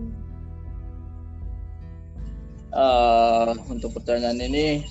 Uh, 2.67 3.55
untuk 3.71 3.95
pertanyaan 3.95 4.37
ini 4.43 4.85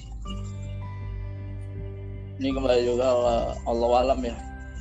ini 2.43 2.49
kembali 2.51 2.83
juga 2.83 3.07
Allah 3.71 3.91
alam 4.03 4.21
ya. 4.25 4.35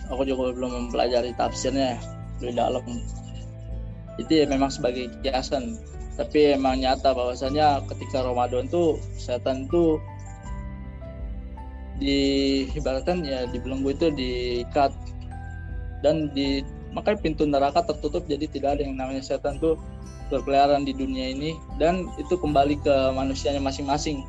Aku 0.10 0.26
juga 0.26 0.54
belum 0.56 0.90
mempelajari 0.90 1.36
tafsirnya 1.36 1.98
lebih 2.42 2.56
dalam. 2.58 2.84
Itu 4.16 4.32
ya 4.32 4.46
memang 4.48 4.72
sebagai 4.72 5.12
kiasan. 5.24 5.80
Tapi 6.16 6.56
emang 6.56 6.80
nyata 6.80 7.12
bahwasanya 7.12 7.84
ketika 7.92 8.24
Ramadan 8.24 8.72
tuh 8.72 8.96
setan 9.20 9.68
tuh 9.68 10.00
di 12.00 12.64
ibaratkan 12.76 13.24
ya 13.24 13.48
di 13.52 13.60
belenggu 13.60 13.92
itu 13.92 14.08
diikat. 14.16 14.92
Dan 16.04 16.32
di 16.32 16.64
makanya 16.96 17.20
pintu 17.20 17.44
neraka 17.44 17.84
tertutup 17.84 18.24
jadi 18.30 18.48
tidak 18.48 18.80
ada 18.80 18.82
yang 18.88 18.96
namanya 18.96 19.20
setan 19.20 19.60
tuh 19.60 19.76
berkeliaran 20.32 20.88
di 20.88 20.96
dunia 20.96 21.36
ini. 21.36 21.60
Dan 21.76 22.08
itu 22.16 22.40
kembali 22.40 22.80
ke 22.80 22.96
manusianya 23.12 23.60
masing-masing. 23.60 24.24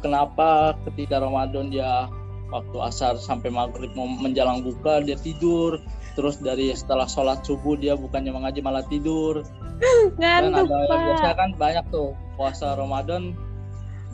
Kenapa 0.00 0.76
ketika 0.88 1.20
Ramadan 1.20 1.68
dia 1.72 2.08
waktu 2.52 2.76
asar 2.84 3.16
sampai 3.16 3.48
maghrib 3.48 3.88
mau 3.96 4.04
menjelang 4.04 4.60
buka 4.60 5.00
dia 5.00 5.16
tidur 5.16 5.80
terus 6.12 6.40
dari 6.40 6.72
setelah 6.72 7.08
sholat 7.08 7.44
subuh 7.44 7.76
dia 7.76 7.96
bukannya 7.96 8.32
mengaji 8.32 8.60
malah 8.60 8.84
tidur. 8.86 9.44
Kan 10.22 10.54
ada 10.54 10.62
biasa 10.68 11.34
kan 11.34 11.50
banyak 11.58 11.82
tuh 11.90 12.14
puasa 12.38 12.78
Ramadan 12.78 13.34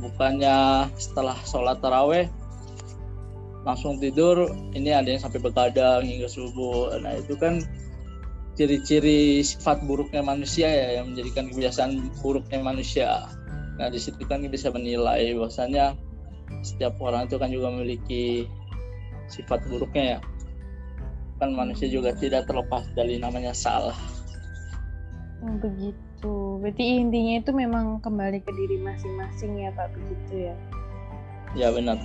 bukannya 0.00 0.88
setelah 0.96 1.36
sholat 1.44 1.82
taraweh 1.84 2.30
langsung 3.66 4.00
tidur 4.00 4.48
ini 4.72 4.94
ada 4.94 5.12
yang 5.12 5.20
sampai 5.20 5.42
begadang 5.42 6.06
hingga 6.06 6.30
subuh. 6.30 6.96
Nah 7.04 7.20
itu 7.20 7.36
kan 7.36 7.60
ciri-ciri 8.56 9.44
sifat 9.44 9.84
buruknya 9.84 10.24
manusia 10.24 10.66
ya 10.66 10.88
yang 11.02 11.12
menjadikan 11.12 11.52
kebiasaan 11.52 12.10
buruknya 12.24 12.64
manusia. 12.64 13.28
Nah 13.76 13.92
di 13.92 14.00
situ 14.00 14.24
kan 14.24 14.40
bisa 14.48 14.72
menilai 14.72 15.36
bahwasanya 15.36 15.94
setiap 16.64 16.96
orang 16.98 17.28
itu 17.28 17.36
kan 17.36 17.52
juga 17.52 17.68
memiliki 17.70 18.48
sifat 19.28 19.60
buruknya 19.68 20.16
ya 20.16 20.18
kan 21.38 21.54
manusia 21.54 21.86
juga 21.86 22.10
tidak 22.14 22.50
terlepas 22.50 22.84
dari 22.98 23.16
namanya 23.16 23.54
salah. 23.54 23.94
Oh, 25.38 25.54
begitu. 25.62 26.58
Berarti 26.58 26.98
intinya 26.98 27.38
itu 27.38 27.50
memang 27.54 28.02
kembali 28.02 28.42
ke 28.42 28.50
diri 28.50 28.82
masing-masing 28.82 29.54
ya 29.62 29.70
Pak 29.70 29.94
begitu 29.94 30.50
ya? 30.50 30.54
Ya 31.54 31.68
benar. 31.70 31.96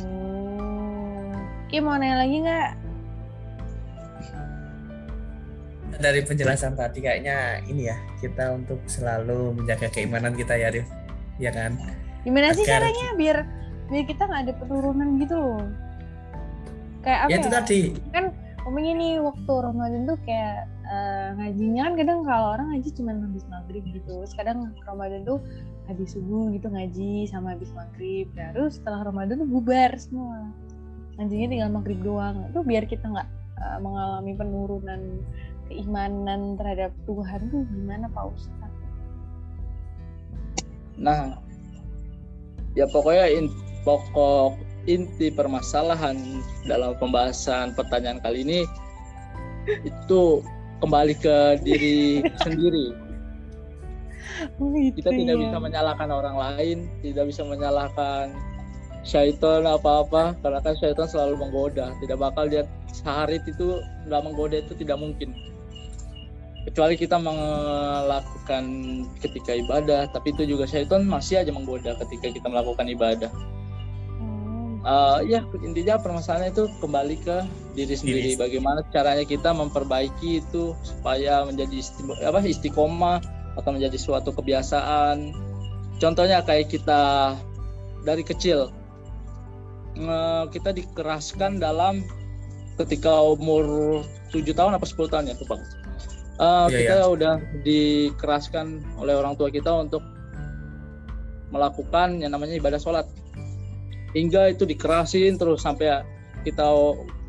Hmm. 0.00 1.36
Oke 1.68 1.76
mau 1.84 2.00
nanya 2.00 2.24
lagi 2.24 2.36
nggak? 2.40 2.70
Dari 6.00 6.20
penjelasan 6.26 6.74
tadi 6.74 7.04
kayaknya 7.04 7.62
ini 7.70 7.86
ya 7.92 7.96
kita 8.18 8.56
untuk 8.56 8.80
selalu 8.88 9.54
menjaga 9.54 9.92
keimanan 9.92 10.34
kita 10.34 10.58
ya 10.58 10.72
Rif, 10.72 10.88
ya 11.38 11.52
kan? 11.54 11.76
Gimana 12.24 12.56
sih 12.56 12.66
caranya 12.66 13.14
biar 13.14 13.46
biar 13.92 14.04
kita 14.08 14.26
nggak 14.26 14.42
ada 14.48 14.54
penurunan 14.58 15.20
gitu 15.20 15.36
loh? 15.36 15.83
Kayak 17.04 17.20
apa 17.28 17.30
ya, 17.30 17.36
itu 17.38 17.48
ya? 17.48 17.54
tadi. 17.54 17.80
Kan 18.10 18.24
ngomong 18.64 18.86
ini 18.96 19.08
waktu 19.20 19.52
Ramadan 19.52 20.02
tuh 20.08 20.18
kayak 20.24 20.64
uh, 20.88 21.28
ngajinya 21.36 21.80
kan 21.84 21.94
kadang 22.00 22.18
kalau 22.24 22.46
orang 22.56 22.66
ngaji 22.72 22.88
cuma 22.96 23.12
habis 23.12 23.44
maghrib 23.52 23.84
gitu. 23.92 24.14
Kadang 24.34 24.72
Ramadan 24.88 25.20
tuh 25.28 25.38
habis 25.84 26.16
subuh 26.16 26.48
gitu 26.56 26.72
ngaji 26.72 27.28
sama 27.28 27.52
habis 27.52 27.68
maghrib. 27.76 28.32
Terus 28.32 28.80
setelah 28.80 29.04
Ramadan 29.04 29.44
tuh 29.44 29.48
bubar 29.48 29.92
semua. 30.00 30.48
Ngajinya 31.20 31.46
tinggal 31.52 31.70
maghrib 31.70 32.00
doang. 32.00 32.48
Tuh 32.56 32.64
biar 32.64 32.88
kita 32.88 33.04
nggak 33.04 33.28
uh, 33.60 33.78
mengalami 33.84 34.32
penurunan 34.32 35.00
keimanan 35.68 36.56
terhadap 36.56 36.92
Tuhan 37.04 37.40
tuh 37.52 37.62
gimana 37.72 38.08
Pak 38.12 38.24
Ustaz? 38.32 38.72
Nah, 40.94 41.36
ya 42.78 42.86
pokoknya 42.86 43.26
in, 43.34 43.50
pokok 43.82 44.54
inti 44.84 45.32
permasalahan 45.32 46.16
dalam 46.68 46.96
pembahasan 47.00 47.72
pertanyaan 47.72 48.20
kali 48.20 48.44
ini 48.44 48.60
itu 49.84 50.44
kembali 50.84 51.14
ke 51.16 51.36
diri 51.64 52.20
sendiri. 52.44 52.92
Oh, 54.60 54.76
gitu 54.76 55.00
Kita 55.00 55.10
tidak 55.14 55.36
ya. 55.40 55.42
bisa 55.48 55.56
menyalahkan 55.56 56.10
orang 56.12 56.36
lain, 56.36 56.78
tidak 57.00 57.32
bisa 57.32 57.42
menyalahkan 57.46 58.34
syaitan 59.04 59.64
apa-apa 59.68 60.36
karena 60.40 60.60
kan 60.60 60.74
syaitan 60.76 61.08
selalu 61.08 61.40
menggoda. 61.40 61.96
Tidak 62.04 62.18
bakal 62.20 62.52
dia 62.52 62.68
sehari 62.92 63.40
itu 63.40 63.80
nggak 64.10 64.20
menggoda 64.20 64.60
itu 64.60 64.76
tidak 64.76 65.00
mungkin. 65.00 65.32
Kecuali 66.64 66.96
kita 66.96 67.20
melakukan 67.20 68.64
ketika 69.20 69.52
ibadah, 69.52 70.08
tapi 70.12 70.32
itu 70.32 70.48
juga 70.48 70.64
syaitan 70.64 71.04
masih 71.04 71.44
aja 71.44 71.52
menggoda 71.52 71.92
ketika 72.00 72.32
kita 72.32 72.48
melakukan 72.48 72.88
ibadah 72.88 73.28
uh, 74.84 75.18
ya 75.24 75.42
intinya 75.64 75.98
permasalahan 75.98 76.52
itu 76.52 76.68
kembali 76.78 77.16
ke 77.24 77.36
diri 77.74 77.94
sendiri 77.96 78.30
diri. 78.36 78.40
bagaimana 78.40 78.84
caranya 78.92 79.24
kita 79.24 79.50
memperbaiki 79.50 80.44
itu 80.44 80.76
supaya 80.84 81.42
menjadi 81.48 81.80
apa 82.24 82.44
istiqomah 82.44 83.18
atau 83.58 83.70
menjadi 83.72 83.98
suatu 83.98 84.30
kebiasaan 84.30 85.32
contohnya 85.98 86.44
kayak 86.44 86.70
kita 86.70 87.34
dari 88.04 88.22
kecil 88.22 88.70
kita 90.50 90.74
dikeraskan 90.74 91.62
dalam 91.62 92.02
ketika 92.74 93.10
umur 93.14 94.02
7 94.34 94.42
tahun 94.50 94.74
apa 94.74 94.82
10 94.82 95.06
tahun 95.06 95.30
ya 95.30 95.34
tuh 95.38 95.46
uh, 95.54 96.66
yeah, 96.66 96.68
kita 96.70 96.94
yeah. 96.98 97.06
udah 97.06 97.34
dikeraskan 97.62 98.82
oleh 98.98 99.14
orang 99.14 99.38
tua 99.38 99.54
kita 99.54 99.70
untuk 99.70 100.02
melakukan 101.54 102.18
yang 102.18 102.34
namanya 102.34 102.58
ibadah 102.58 102.82
sholat 102.82 103.06
hingga 104.14 104.54
itu 104.54 104.64
dikerasin 104.64 105.36
terus 105.36 105.66
sampai 105.66 106.06
kita 106.46 106.64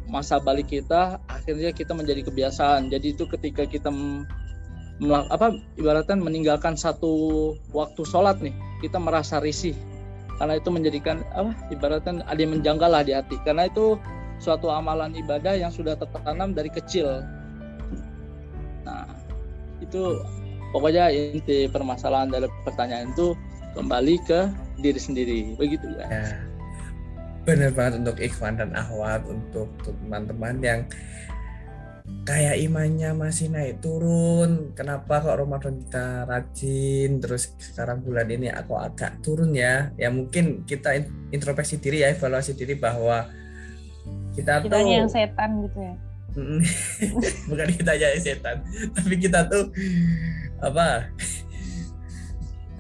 masa 0.06 0.38
balik 0.38 0.70
kita 0.70 1.18
akhirnya 1.28 1.74
kita 1.74 1.92
menjadi 1.98 2.22
kebiasaan. 2.30 2.94
Jadi 2.94 3.18
itu 3.18 3.26
ketika 3.26 3.66
kita 3.66 3.90
apa 5.28 5.48
ibaratnya 5.76 6.16
meninggalkan 6.16 6.80
satu 6.80 7.52
waktu 7.76 8.02
sholat 8.08 8.40
nih 8.40 8.54
kita 8.86 9.02
merasa 9.02 9.42
risih. 9.42 9.76
Karena 10.36 10.60
itu 10.60 10.70
menjadikan 10.70 11.24
apa 11.34 11.56
ibaratnya 11.74 12.22
ada 12.28 12.40
yang 12.40 12.54
menjanggal 12.60 12.90
lah 12.92 13.04
di 13.04 13.18
hati. 13.18 13.36
Karena 13.44 13.66
itu 13.68 13.98
suatu 14.38 14.70
amalan 14.70 15.16
ibadah 15.16 15.58
yang 15.58 15.74
sudah 15.74 15.98
tertanam 15.98 16.54
dari 16.54 16.70
kecil. 16.70 17.26
Nah 18.86 19.10
itu 19.82 20.22
pokoknya 20.70 21.10
inti 21.10 21.66
permasalahan 21.72 22.30
dari 22.30 22.48
pertanyaan 22.68 23.10
itu 23.16 23.34
kembali 23.74 24.16
ke 24.28 24.40
diri 24.84 25.00
sendiri. 25.00 25.40
Begitu 25.56 25.88
ya. 25.98 26.08
Benar 27.46 27.72
banget 27.72 28.02
untuk 28.02 28.18
Ikhwan 28.18 28.58
dan 28.58 28.74
Ahwat 28.74 29.22
untuk 29.30 29.70
teman-teman 29.86 30.58
yang 30.66 30.82
kayak 32.26 32.58
imannya 32.58 33.14
masih 33.14 33.54
naik 33.54 33.86
turun. 33.86 34.74
Kenapa 34.74 35.22
kok 35.22 35.38
Ramadan 35.38 35.78
kita 35.86 36.26
rajin 36.26 37.22
terus 37.22 37.54
sekarang 37.62 38.02
bulan 38.02 38.26
ini 38.30 38.50
aku 38.50 38.74
agak 38.78 39.22
turun 39.22 39.54
ya? 39.54 39.94
Ya 39.96 40.10
mungkin 40.10 40.66
kita 40.66 41.06
introspeksi 41.30 41.78
diri 41.78 42.02
ya 42.02 42.14
evaluasi 42.14 42.58
diri 42.58 42.74
bahwa 42.78 43.30
kita, 44.34 44.66
kita 44.66 44.82
tuh 44.82 44.90
yang 44.90 45.10
setan 45.10 45.50
gitu 45.70 45.80
ya? 45.80 45.96
Bukan 47.50 47.68
kita 47.80 47.96
aja 47.96 48.12
setan 48.20 48.60
tapi 48.92 49.16
kita 49.16 49.48
tuh 49.48 49.72
apa 50.60 51.08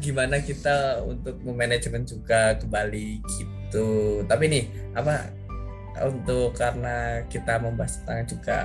gimana 0.03 0.43
kita 0.43 0.99
untuk 1.07 1.39
memanajemen 1.39 2.03
juga 2.03 2.59
kembali 2.59 3.23
kita 3.23 3.54
gitu. 3.75 4.23
Tapi 4.23 4.43
nih 4.47 4.63
apa 4.95 5.27
untuk 6.07 6.55
karena 6.55 7.23
kita 7.27 7.59
membahas 7.59 7.99
tentang 8.03 8.27
juga 8.27 8.57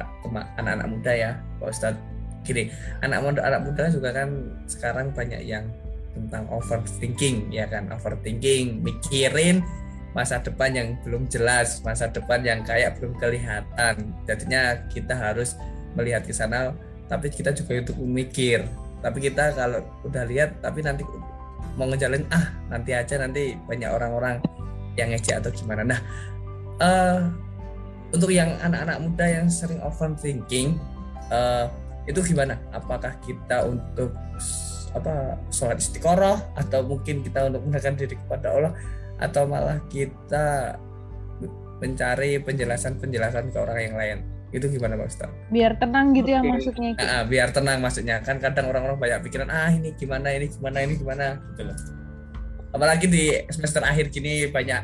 anak-anak 0.58 0.86
muda 0.86 1.12
ya 1.14 1.30
Pak 1.58 1.70
Ustadz. 1.70 2.02
Gini 2.46 2.70
anak 3.02 3.18
muda 3.20 3.40
anak 3.44 3.60
muda 3.66 3.82
juga 3.90 4.14
kan 4.14 4.30
sekarang 4.70 5.12
banyak 5.12 5.42
yang 5.42 5.66
tentang 6.14 6.46
overthinking 6.54 7.50
ya 7.50 7.66
kan? 7.66 7.90
Overthinking 7.90 8.80
mikirin 8.86 9.66
masa 10.10 10.42
depan 10.42 10.74
yang 10.74 10.88
belum 11.06 11.30
jelas 11.30 11.82
masa 11.86 12.10
depan 12.10 12.42
yang 12.46 12.62
kayak 12.62 12.98
belum 12.98 13.18
kelihatan. 13.18 14.14
Jadinya 14.26 14.78
kita 14.90 15.14
harus 15.14 15.58
melihat 15.98 16.22
ke 16.22 16.34
sana 16.34 16.70
tapi 17.10 17.30
kita 17.30 17.50
juga 17.50 17.82
untuk 17.82 17.98
memikir. 17.98 18.62
Tapi 19.00 19.18
kita 19.30 19.54
kalau 19.56 19.80
udah 20.04 20.24
lihat 20.28 20.60
tapi 20.60 20.82
nanti 20.82 21.06
mau 21.78 21.86
ngejalin 21.86 22.26
ah 22.34 22.50
nanti 22.68 22.90
aja 22.92 23.14
nanti 23.20 23.54
banyak 23.68 23.88
orang-orang 23.88 24.42
yang 24.98 25.14
ngejek 25.14 25.38
atau 25.42 25.50
gimana 25.54 25.82
nah 25.86 26.00
uh, 26.80 27.30
untuk 28.10 28.30
yang 28.34 28.58
anak-anak 28.58 28.98
muda 28.98 29.26
yang 29.26 29.46
sering 29.46 29.78
overthinking 29.86 30.74
uh, 31.30 31.70
itu 32.10 32.34
gimana? 32.34 32.58
Apakah 32.74 33.14
kita 33.22 33.70
untuk 33.70 34.10
apa 34.90 35.38
sholat 35.54 35.78
istiqoroh 35.78 36.42
atau 36.58 36.82
mungkin 36.82 37.22
kita 37.22 37.46
untuk 37.46 37.62
mendekatkan 37.62 37.94
diri 37.94 38.18
kepada 38.18 38.46
Allah 38.50 38.72
atau 39.22 39.46
malah 39.46 39.78
kita 39.86 40.74
mencari 41.78 42.42
penjelasan-penjelasan 42.42 43.54
ke 43.54 43.58
orang 43.62 43.78
yang 43.78 43.96
lain 43.96 44.18
itu 44.50 44.66
gimana 44.66 44.98
Pak 44.98 45.06
Ustaz? 45.06 45.30
Biar 45.54 45.78
tenang 45.78 46.10
gitu 46.10 46.34
okay. 46.34 46.42
ya 46.42 46.42
maksudnya. 46.42 46.90
Nah, 46.98 47.22
biar 47.30 47.48
tenang 47.54 47.78
maksudnya 47.78 48.16
kan 48.26 48.42
kadang 48.42 48.66
orang-orang 48.66 48.98
banyak 48.98 49.30
pikiran 49.30 49.46
ah 49.46 49.70
ini 49.70 49.94
gimana 49.94 50.34
ini 50.34 50.50
gimana 50.50 50.78
ini 50.82 50.94
gimana 50.98 51.38
gitu 51.54 51.70
loh. 51.70 51.99
Apalagi 52.70 53.06
di 53.10 53.34
semester 53.50 53.82
akhir 53.82 54.14
gini 54.14 54.46
banyak 54.46 54.82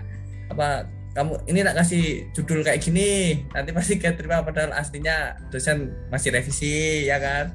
apa 0.50 0.86
kamu 1.16 1.32
ini 1.48 1.64
nak 1.64 1.80
kasih 1.80 2.28
judul 2.36 2.60
kayak 2.60 2.84
gini 2.84 3.40
nanti 3.56 3.72
pasti 3.72 3.96
kayak 3.96 4.20
terima 4.20 4.44
padahal 4.44 4.76
aslinya 4.76 5.38
dosen 5.48 5.94
masih 6.12 6.34
revisi 6.34 7.08
ya 7.08 7.16
kan? 7.16 7.54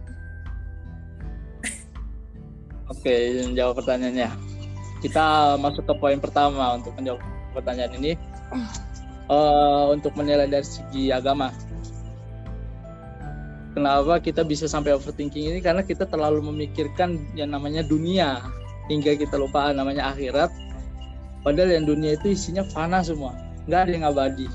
Oke 2.92 3.46
jawab 3.54 3.80
pertanyaannya. 3.84 4.30
Kita 5.02 5.58
masuk 5.58 5.86
ke 5.86 5.94
poin 5.98 6.18
pertama 6.18 6.78
untuk 6.78 6.94
menjawab 6.98 7.22
pertanyaan 7.54 7.94
ini. 7.98 8.14
Uh, 9.32 9.96
untuk 9.96 10.12
menilai 10.20 10.44
dari 10.44 10.68
segi 10.68 11.08
agama. 11.08 11.56
Kenapa 13.72 14.20
kita 14.20 14.44
bisa 14.44 14.68
sampai 14.68 14.92
overthinking 14.92 15.56
ini? 15.56 15.60
Karena 15.64 15.80
kita 15.88 16.04
terlalu 16.04 16.44
memikirkan 16.44 17.32
yang 17.40 17.56
namanya 17.56 17.80
dunia 17.88 18.44
hingga 18.92 19.16
kita 19.16 19.40
lupa 19.40 19.72
namanya 19.72 20.12
akhirat. 20.12 20.52
Padahal 21.42 21.74
yang 21.74 21.86
dunia 21.90 22.20
itu 22.20 22.36
isinya 22.36 22.62
fana 22.62 23.02
semua. 23.02 23.34
Nggak 23.66 23.80
ada 23.88 23.92
yang 23.92 24.06
abadi. 24.06 24.48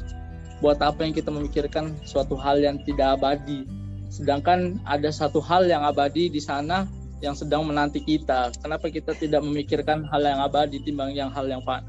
Buat 0.63 0.81
apa 0.81 1.03
yang 1.05 1.13
kita 1.17 1.33
memikirkan 1.33 1.97
suatu 2.07 2.39
hal 2.39 2.61
yang 2.63 2.79
tidak 2.87 3.19
abadi? 3.19 3.67
Sedangkan 4.13 4.79
ada 4.87 5.11
satu 5.11 5.43
hal 5.43 5.67
yang 5.67 5.83
abadi 5.83 6.31
di 6.31 6.39
sana 6.39 6.87
yang 7.19 7.35
sedang 7.35 7.67
menanti 7.67 7.99
kita. 8.05 8.55
Kenapa 8.63 8.93
kita 8.93 9.17
tidak 9.17 9.43
memikirkan 9.43 10.07
hal 10.13 10.23
yang 10.23 10.41
abadi 10.45 10.79
timbang 10.85 11.17
yang 11.17 11.33
hal 11.33 11.49
yang 11.49 11.65
fana? 11.67 11.89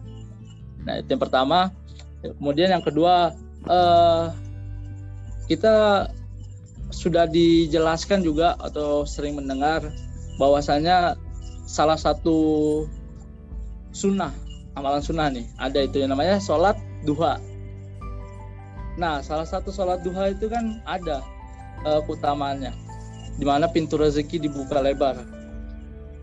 Nah 0.87 1.03
itu 1.03 1.13
yang 1.13 1.21
pertama. 1.21 1.69
Kemudian 2.23 2.73
yang 2.73 2.81
kedua 2.81 3.37
uh, 3.69 4.33
kita 5.45 6.07
sudah 6.89 7.27
dijelaskan 7.27 8.23
juga 8.23 8.55
atau 8.57 9.03
sering 9.03 9.35
mendengar 9.35 9.83
bahwasanya 10.39 11.19
salah 11.67 11.99
satu 11.99 12.39
sunnah 13.91 14.31
amalan 14.79 15.03
sunnah 15.03 15.27
nih 15.27 15.43
ada 15.59 15.83
itu 15.83 15.99
yang 15.99 16.15
namanya 16.15 16.39
sholat 16.39 16.79
duha. 17.03 17.41
Nah, 18.97 19.21
salah 19.21 19.45
satu 19.45 19.69
sholat 19.69 20.01
duha 20.01 20.33
itu 20.33 20.49
kan 20.49 20.81
ada 20.89 21.21
uh, 21.85 22.01
di 23.37 23.45
mana 23.45 23.69
pintu 23.69 23.97
rezeki 23.97 24.49
dibuka 24.49 24.81
lebar. 24.81 25.21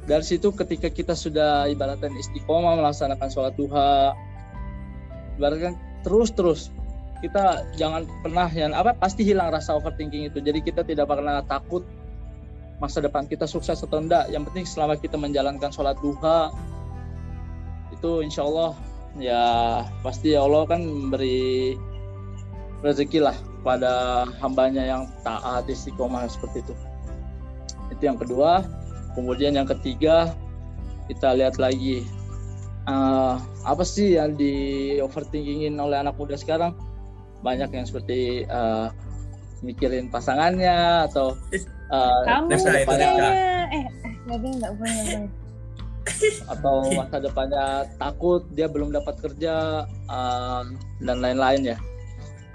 Dari 0.05 0.25
situ 0.27 0.51
ketika 0.51 0.91
kita 0.91 1.15
sudah 1.15 1.71
ibaratkan 1.71 2.13
istiqomah 2.19 2.77
melaksanakan 2.77 3.29
sholat 3.31 3.55
duha, 3.55 4.13
ibaratkan 5.39 5.79
terus-terus 6.03 6.75
kita 7.23 7.65
jangan 7.79 8.05
pernah 8.21 8.51
yang 8.53 8.77
apa 8.77 8.93
pasti 8.99 9.25
hilang 9.25 9.55
rasa 9.55 9.79
overthinking 9.79 10.29
itu. 10.29 10.43
Jadi 10.43 10.61
kita 10.61 10.83
tidak 10.83 11.09
pernah 11.09 11.41
takut 11.47 11.87
masa 12.83 12.99
depan 13.03 13.27
kita 13.31 13.47
sukses 13.47 13.81
atau 13.83 13.99
enggak. 14.01 14.31
Yang 14.31 14.51
penting 14.51 14.67
selama 14.67 14.95
kita 14.99 15.17
menjalankan 15.19 15.71
sholat 15.71 15.99
duha 16.03 16.51
itu 17.95 18.21
insya 18.27 18.45
Allah 18.45 18.73
ya 19.19 19.45
pasti 20.03 20.35
Allah 20.35 20.67
kan 20.67 20.83
memberi 20.83 21.79
rezeki 22.83 23.25
lah 23.25 23.37
pada 23.65 24.27
hambanya 24.45 24.85
yang 24.85 25.03
taat 25.25 25.65
istiqomah 25.71 26.29
seperti 26.29 26.61
itu. 26.67 26.75
Itu 27.95 28.03
yang 28.05 28.19
kedua. 28.21 28.67
Kemudian 29.15 29.55
yang 29.55 29.71
ketiga 29.71 30.35
kita 31.07 31.39
lihat 31.39 31.57
lagi 31.63 32.03
uh, 32.91 33.39
apa 33.65 33.85
sih 33.87 34.19
yang 34.19 34.35
di 34.35 34.99
overthinkingin 35.01 35.79
oleh 35.81 36.03
anak 36.03 36.19
muda 36.19 36.37
sekarang? 36.37 36.77
Banyak 37.41 37.73
yang 37.73 37.87
seperti 37.87 38.45
uh, 38.51 38.91
mikirin 39.65 40.13
pasangannya 40.13 41.09
atau 41.09 41.39
uh, 41.95 42.21
kamu 42.27 42.59
punya 42.83 43.09
eh 43.71 43.85
nggak 44.27 44.39
nggak 44.43 44.73
punya 44.75 45.31
atau 46.53 46.93
masa 46.93 47.17
depannya 47.17 47.89
takut 47.97 48.45
dia 48.53 48.69
belum 48.69 48.93
dapat 48.93 49.17
kerja 49.25 49.87
um, 50.09 50.77
dan 51.01 51.25
lain-lain 51.25 51.75
ya. 51.75 51.79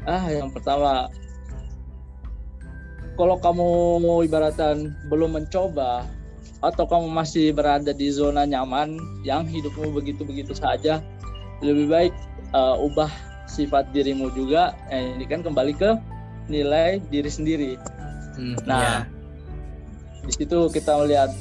Ah 0.05 0.29
yang 0.29 0.53
pertama 0.53 1.09
kalau 3.17 3.35
kamu 3.41 3.99
mau 4.05 4.21
ibaratan 4.21 4.95
belum 5.09 5.35
mencoba 5.35 6.05
atau 6.61 6.85
kamu 6.87 7.09
masih 7.11 7.51
berada 7.51 7.91
di 7.91 8.07
zona 8.11 8.45
nyaman 8.45 8.95
yang 9.25 9.47
hidupmu 9.47 9.91
begitu-begitu 9.95 10.55
saja 10.55 11.03
lebih 11.59 11.87
baik 11.91 12.13
uh, 12.55 12.79
ubah 12.79 13.11
sifat 13.49 13.89
dirimu 13.91 14.31
juga. 14.37 14.77
Eh, 14.93 15.17
ini 15.17 15.25
kan 15.25 15.41
kembali 15.41 15.73
ke 15.75 15.97
nilai 16.47 17.01
diri 17.09 17.27
sendiri. 17.27 17.71
Hmm, 18.37 18.55
nah 18.63 19.03
yeah. 19.03 19.18
Di 20.29 20.45
situ 20.45 20.69
kita 20.69 20.93
melihat 21.01 21.33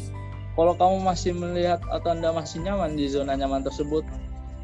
kalau 0.57 0.73
kamu 0.73 1.05
masih 1.05 1.37
melihat 1.37 1.79
atau 1.93 2.17
anda 2.17 2.33
masih 2.33 2.65
nyaman 2.65 2.97
di 2.97 3.05
zona 3.07 3.37
nyaman 3.37 3.61
tersebut 3.61 4.03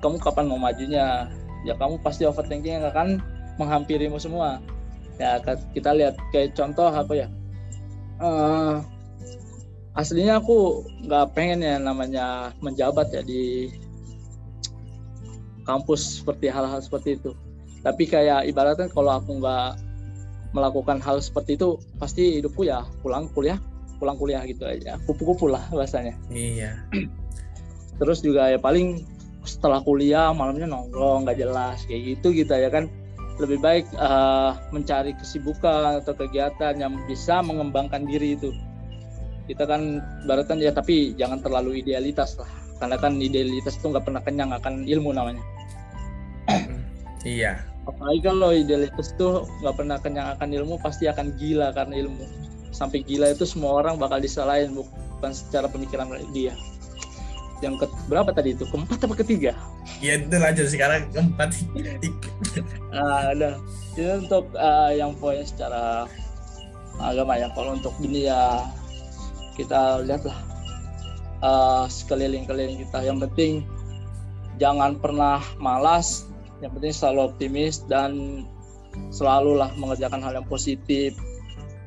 kamu 0.00 0.20
kapan 0.20 0.44
mau 0.48 0.60
majunya? 0.60 1.28
Ya 1.64 1.72
kamu 1.80 2.00
pasti 2.04 2.28
overthinking 2.28 2.80
yang 2.80 2.87
akan 2.88 3.24
menghampirimu 3.56 4.20
semua. 4.20 4.60
Ya 5.16 5.40
kita 5.72 5.96
lihat 5.96 6.16
kayak 6.28 6.52
contoh 6.52 6.92
apa 6.92 7.12
ya? 7.24 7.28
Uh, 8.20 8.84
aslinya 9.96 10.44
aku 10.44 10.84
nggak 11.08 11.32
pengen 11.32 11.64
ya 11.64 11.76
namanya 11.80 12.52
menjabat 12.60 13.08
ya 13.16 13.24
di 13.24 13.72
kampus 15.64 16.20
seperti 16.20 16.52
hal-hal 16.52 16.84
seperti 16.84 17.16
itu. 17.16 17.32
Tapi 17.80 18.04
kayak 18.04 18.44
ibaratnya 18.44 18.92
kalau 18.92 19.16
aku 19.16 19.40
nggak 19.40 19.80
melakukan 20.52 21.00
hal 21.00 21.16
seperti 21.16 21.56
itu 21.56 21.80
pasti 21.96 22.38
hidupku 22.38 22.68
ya 22.68 22.84
pulang 23.00 23.26
kuliah 23.32 23.56
pulang 24.04 24.20
kuliah 24.20 24.44
gitu 24.44 24.68
aja. 24.68 25.00
Kupu-kupu 25.08 25.48
lah 25.48 25.64
bahasanya. 25.72 26.12
Iya. 26.28 26.76
Terus 28.04 28.20
juga 28.20 28.52
ya 28.52 28.60
paling 28.60 29.00
setelah 29.48 29.80
kuliah 29.80 30.32
malamnya 30.36 30.68
nongkrong 30.68 31.24
nggak 31.24 31.40
jelas 31.40 31.80
kayak 31.88 32.20
gitu 32.20 32.36
gitu 32.36 32.52
ya 32.52 32.68
kan. 32.68 32.92
Lebih 33.40 33.64
baik 33.64 33.88
uh, 33.96 34.60
mencari 34.76 35.16
kesibukan 35.16 36.04
atau 36.04 36.12
kegiatan 36.12 36.76
yang 36.76 37.00
bisa 37.08 37.40
mengembangkan 37.40 38.04
diri 38.04 38.36
itu. 38.36 38.52
Kita 39.48 39.64
kan 39.64 40.04
baratan 40.28 40.60
ya 40.60 40.70
tapi 40.76 41.16
jangan 41.16 41.40
terlalu 41.40 41.80
idealitas 41.80 42.36
lah. 42.36 42.50
Karena 42.76 43.00
kan 43.00 43.16
idealitas 43.16 43.80
itu 43.80 43.88
nggak 43.88 44.04
pernah 44.04 44.20
kenyang 44.20 44.52
akan 44.52 44.84
ilmu 44.84 45.16
namanya. 45.16 45.40
Iya. 47.24 47.64
Apalagi 47.88 48.20
kalau 48.20 48.52
idealitas 48.52 49.16
itu 49.16 49.48
nggak 49.64 49.74
pernah 49.80 49.96
kenyang 49.96 50.28
akan 50.36 50.48
ilmu 50.52 50.76
pasti 50.84 51.08
akan 51.08 51.32
gila 51.40 51.72
karena 51.72 52.04
ilmu 52.04 52.44
sampai 52.74 53.06
gila 53.06 53.30
itu 53.30 53.46
semua 53.46 53.78
orang 53.78 53.94
bakal 53.94 54.18
disalahin 54.18 54.74
bukan 54.74 55.30
secara 55.30 55.70
pemikiran 55.70 56.10
dia. 56.34 56.58
Yang 57.62 57.87
ke 57.87 58.10
berapa 58.10 58.34
tadi 58.34 58.58
itu? 58.58 58.66
Keempat 58.66 58.98
atau 59.06 59.14
ketiga? 59.14 59.54
Ya 60.02 60.18
itu 60.18 60.34
lanjut 60.34 60.66
sekarang. 60.66 61.06
Keempat 61.14 61.54
nah 62.90 63.30
ada 63.30 63.58
jadi 63.94 64.18
untuk 64.26 64.50
uh, 64.58 64.90
yang 64.90 65.14
poin 65.22 65.46
secara 65.46 66.10
agama 66.98 67.38
ya 67.38 67.50
kalau 67.54 67.78
untuk 67.78 67.94
dunia 68.02 68.62
kita 69.54 70.02
lihatlah 70.02 70.34
uh, 71.46 71.87
sekeliling-keliling 71.87 72.82
kita. 72.82 73.06
Yang 73.06 73.30
penting 73.30 73.52
jangan 74.58 74.98
pernah 74.98 75.38
malas. 75.62 76.26
Yang 76.58 76.70
penting 76.80 76.94
selalu 76.94 77.20
optimis 77.30 77.87
dan 77.87 78.42
selalulah 79.14 79.70
mengerjakan 79.78 80.22
hal 80.22 80.42
yang 80.42 80.46
positif 80.50 81.14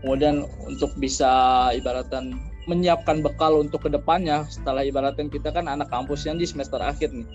kemudian 0.01 0.45
untuk 0.65 0.93
bisa 1.01 1.29
ibaratkan 1.73 2.37
menyiapkan 2.67 3.23
bekal 3.23 3.63
untuk 3.63 3.87
ke 3.87 3.89
depannya 3.89 4.43
setelah 4.51 4.83
ibaratkan 4.83 5.31
kita 5.31 5.55
kan 5.55 5.71
anak 5.71 5.87
kampus 5.87 6.27
yang 6.27 6.35
di 6.35 6.43
semester 6.43 6.77
akhir 6.83 7.15
nih. 7.15 7.27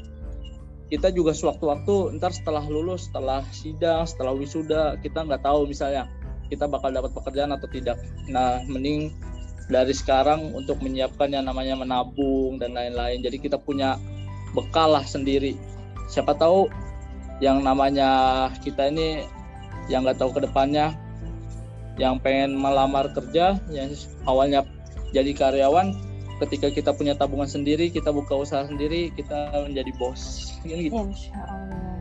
Kita 0.93 1.09
juga 1.09 1.33
sewaktu-waktu 1.33 2.21
ntar 2.21 2.37
setelah 2.37 2.61
lulus 2.69 3.09
setelah 3.09 3.41
sidang 3.49 4.05
setelah 4.05 4.37
wisuda 4.37 5.01
kita 5.01 5.25
nggak 5.25 5.41
tahu 5.41 5.65
misalnya 5.65 6.05
kita 6.53 6.69
bakal 6.69 6.93
dapat 6.93 7.17
pekerjaan 7.17 7.57
atau 7.57 7.65
tidak. 7.73 7.97
Nah 8.29 8.61
mending 8.69 9.09
dari 9.73 9.97
sekarang 9.97 10.53
untuk 10.53 10.85
menyiapkan 10.85 11.33
yang 11.33 11.49
namanya 11.49 11.81
menabung 11.81 12.61
dan 12.61 12.77
lain-lain. 12.77 13.25
Jadi 13.25 13.41
kita 13.41 13.57
punya 13.57 13.97
bekal 14.53 14.93
lah 14.93 15.05
sendiri. 15.09 15.57
Siapa 16.13 16.37
tahu 16.37 16.69
yang 17.41 17.65
namanya 17.65 18.53
kita 18.61 18.93
ini 18.93 19.25
yang 19.89 20.05
nggak 20.05 20.21
tahu 20.21 20.37
ke 20.37 20.45
depannya 20.45 20.93
yang 22.01 22.17
pengen 22.21 22.57
melamar 22.57 23.13
kerja 23.13 23.61
yang 23.69 23.93
awalnya 24.25 24.65
jadi 25.13 25.33
karyawan 25.37 25.93
ketika 26.43 26.73
kita 26.73 26.91
punya 26.91 27.15
tabungan 27.15 27.47
sendiri 27.47 27.93
kita 27.93 28.11
buka 28.11 28.35
usaha 28.35 28.65
sendiri 28.67 29.13
kita 29.15 29.53
menjadi 29.69 29.93
bos 30.01 30.53
gitu. 30.65 30.91
Insya 30.91 31.37
Allah. 31.47 32.01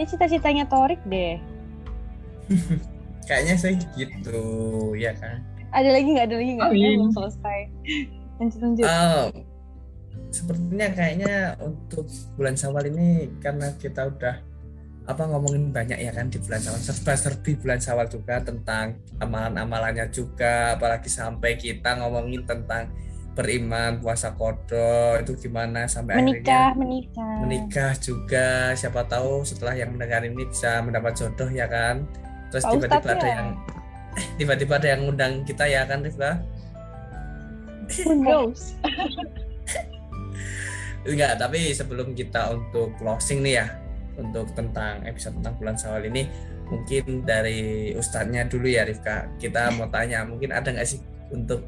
Ini 0.00 0.04
cita-citanya 0.08 0.64
Torik 0.66 0.98
deh. 1.06 1.38
Kayaknya 3.28 3.54
saya 3.54 3.78
gitu, 3.94 4.42
ya 4.98 5.14
kan. 5.14 5.38
Ada 5.70 5.94
lagi 5.94 6.08
nggak? 6.10 6.26
Ada 6.26 6.36
lagi 6.42 6.50
nggak? 6.58 6.68
Oh, 6.68 6.74
belum 6.74 7.10
selesai. 7.14 7.58
Lanjut 8.42 8.60
lanjut. 8.60 8.84
Uh, 8.84 9.26
sepertinya 10.34 10.88
kayaknya 10.90 11.34
untuk 11.62 12.10
bulan 12.34 12.58
Syawal 12.58 12.90
ini 12.90 13.30
karena 13.38 13.70
kita 13.78 14.10
udah 14.10 14.42
apa 15.02 15.26
ngomongin 15.26 15.74
banyak 15.74 15.98
ya 15.98 16.14
kan 16.14 16.30
di 16.30 16.38
bulan 16.38 16.62
Syawal 16.62 16.78
serba 16.78 17.12
serbi 17.18 17.58
bulan 17.58 17.82
Syawal 17.82 18.06
juga 18.06 18.38
tentang 18.38 18.94
amalan-amalannya 19.18 20.06
juga. 20.14 20.78
Apalagi 20.78 21.10
sampai 21.10 21.58
kita 21.58 21.98
ngomongin 21.98 22.46
tentang 22.46 22.86
beriman 23.32 23.96
puasa 23.98 24.36
kodo 24.36 25.16
itu 25.16 25.48
gimana 25.48 25.88
sampai 25.88 26.20
menikah 26.20 26.76
akhirnya 26.76 26.84
menikah 26.84 27.36
menikah. 27.42 27.92
juga. 27.98 28.76
Siapa 28.78 29.08
tahu 29.08 29.42
setelah 29.42 29.74
yang 29.74 29.90
mendengar 29.96 30.22
ini 30.22 30.46
bisa 30.46 30.78
mendapat 30.84 31.18
jodoh 31.18 31.50
ya 31.50 31.66
kan? 31.66 32.06
Terus 32.54 32.62
tiba-tiba 32.68 33.10
ada 33.10 33.26
ya? 33.26 33.34
yang 33.42 33.48
eh 34.12 34.26
tiba-tiba 34.38 34.74
ada 34.76 34.88
yang 34.92 35.00
ngundang 35.08 35.42
kita 35.42 35.64
ya 35.66 35.82
kan 35.88 36.04
Rifka? 36.04 36.38
Who 38.06 38.22
knows? 38.22 38.78
Enggak 41.02 41.42
tapi 41.42 41.74
sebelum 41.74 42.14
kita 42.14 42.54
untuk 42.54 42.94
closing 43.02 43.42
nih 43.42 43.58
ya 43.58 43.81
untuk 44.18 44.50
tentang 44.52 45.04
episode 45.08 45.38
tentang 45.40 45.54
bulan 45.56 45.76
Syawal 45.76 46.08
ini. 46.08 46.28
Mungkin 46.72 47.28
dari 47.28 47.92
ustadznya 47.92 48.48
dulu 48.48 48.64
ya 48.64 48.88
Rifka. 48.88 49.28
Kita 49.36 49.68
mau 49.76 49.88
tanya 49.92 50.24
mungkin 50.24 50.52
ada 50.56 50.72
nggak 50.72 50.88
sih 50.88 51.00
untuk 51.32 51.64